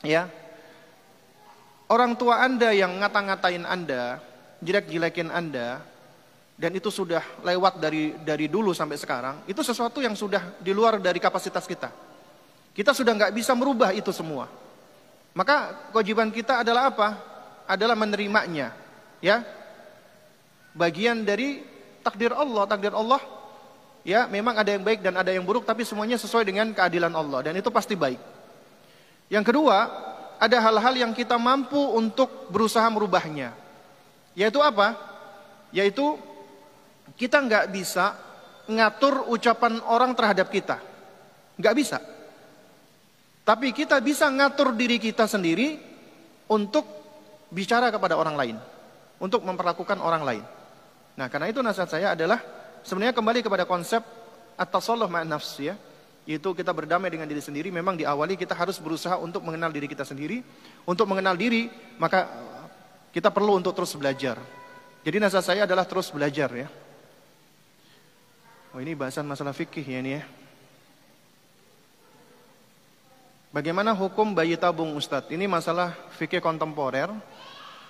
[0.02, 0.30] ya.
[1.88, 4.20] Orang tua Anda yang ngata-ngatain Anda,
[4.60, 5.80] jelek-jelekin Anda
[6.58, 10.98] dan itu sudah lewat dari dari dulu sampai sekarang, itu sesuatu yang sudah di luar
[10.98, 11.94] dari kapasitas kita.
[12.74, 14.50] Kita sudah nggak bisa merubah itu semua.
[15.38, 17.14] Maka kewajiban kita adalah apa?
[17.70, 18.74] Adalah menerimanya.
[19.22, 19.46] Ya,
[20.74, 21.62] bagian dari
[22.02, 22.66] takdir Allah.
[22.66, 23.22] Takdir Allah,
[24.08, 27.52] ya memang ada yang baik dan ada yang buruk, tapi semuanya sesuai dengan keadilan Allah
[27.52, 28.16] dan itu pasti baik.
[29.28, 29.78] Yang kedua,
[30.40, 33.52] ada hal-hal yang kita mampu untuk berusaha merubahnya.
[34.32, 34.96] Yaitu apa?
[35.76, 36.16] Yaitu
[37.20, 38.16] kita nggak bisa
[38.72, 40.80] ngatur ucapan orang terhadap kita.
[41.60, 42.00] Nggak bisa.
[43.44, 45.80] Tapi kita bisa ngatur diri kita sendiri
[46.48, 46.88] untuk
[47.52, 48.58] bicara kepada orang lain.
[49.20, 50.44] Untuk memperlakukan orang lain.
[51.18, 52.38] Nah karena itu nasihat saya adalah
[52.88, 54.00] sebenarnya kembali kepada konsep
[54.56, 55.76] at-tasalluh ma'an nafs ya.
[56.24, 57.68] Yaitu kita berdamai dengan diri sendiri.
[57.72, 60.40] Memang di awali kita harus berusaha untuk mengenal diri kita sendiri.
[60.88, 61.68] Untuk mengenal diri
[62.00, 62.28] maka
[63.12, 64.40] kita perlu untuk terus belajar.
[65.04, 66.68] Jadi nasihat saya adalah terus belajar ya.
[68.76, 70.24] Oh ini bahasan masalah fikih ya ini ya.
[73.56, 75.32] Bagaimana hukum bayi tabung Ustadz?
[75.32, 77.08] Ini masalah fikih kontemporer.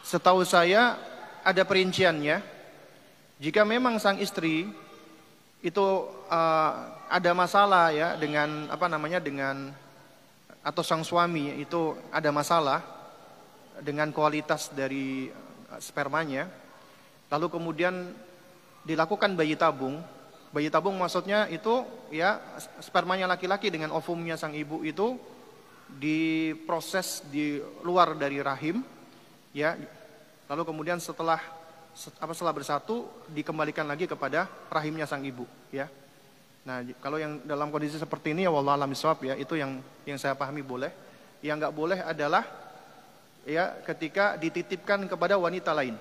[0.06, 0.96] Setahu saya
[1.42, 2.40] ada perinciannya.
[3.42, 4.70] Jika memang sang istri
[5.66, 5.86] itu
[6.30, 6.72] uh,
[7.10, 9.74] ada masalah ya dengan apa namanya dengan
[10.62, 12.84] atau sang suami itu ada masalah
[13.82, 15.32] dengan kualitas dari
[15.72, 16.50] uh, spermanya,
[17.32, 18.14] lalu kemudian
[18.86, 20.00] dilakukan bayi tabung.
[20.54, 22.40] Bayi tabung maksudnya itu ya
[22.80, 25.20] spermanya laki-laki dengan ovumnya sang ibu itu
[25.88, 28.84] diproses di luar dari rahim
[29.56, 29.80] ya
[30.52, 31.40] lalu kemudian setelah
[31.98, 35.90] apa setelah bersatu dikembalikan lagi kepada rahimnya sang ibu ya.
[36.62, 40.38] Nah kalau yang dalam kondisi seperti ini ya wallah alam ya itu yang yang saya
[40.38, 40.94] pahami boleh.
[41.42, 42.46] Yang nggak boleh adalah
[43.50, 45.98] ya ketika dititipkan kepada wanita lain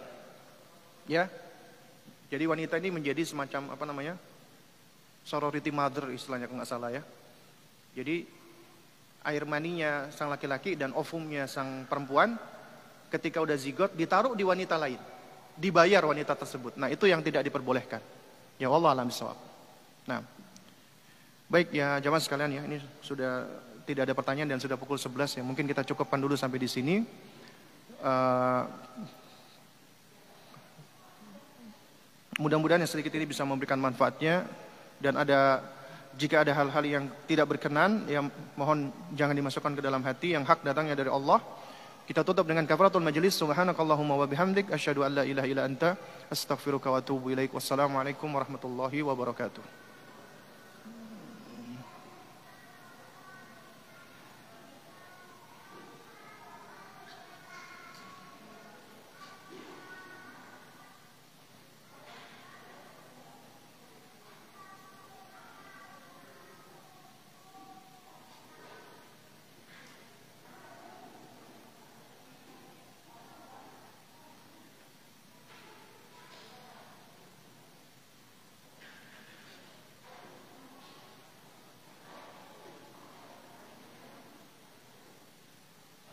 [1.08, 1.32] ya.
[2.26, 4.14] Jadi wanita ini menjadi semacam apa namanya
[5.24, 7.02] sorority mother istilahnya kalau nggak salah ya.
[7.96, 8.28] Jadi
[9.24, 12.36] air maninya sang laki-laki dan ovumnya sang perempuan
[13.08, 15.15] ketika udah zigot ditaruh di wanita lain.
[15.56, 16.76] Dibayar wanita tersebut.
[16.76, 18.00] Nah, itu yang tidak diperbolehkan.
[18.60, 19.36] Ya Allah alam sawab.
[20.04, 20.20] Nah.
[21.46, 23.46] Baik ya jamaah sekalian ya, ini sudah
[23.86, 25.42] tidak ada pertanyaan dan sudah pukul 11 ya.
[25.46, 27.06] Mungkin kita cukupkan dulu sampai di sini.
[28.02, 28.66] Uh,
[32.42, 34.44] mudah-mudahan yang sedikit ini bisa memberikan manfaatnya
[35.00, 35.62] dan ada
[36.16, 40.64] jika ada hal-hal yang tidak berkenan, yang mohon jangan dimasukkan ke dalam hati yang hak
[40.64, 41.38] datangnya dari Allah.
[42.06, 43.34] Kita tutup dengan kafaratul majlis.
[43.34, 45.98] Subhanakallahumma wa bihamdik asyhadu an la ilaha illa anta
[46.30, 47.50] astaghfiruka wa atubu ilaik.
[47.50, 49.75] Wassalamualaikum warahmatullahi wabarakatuh.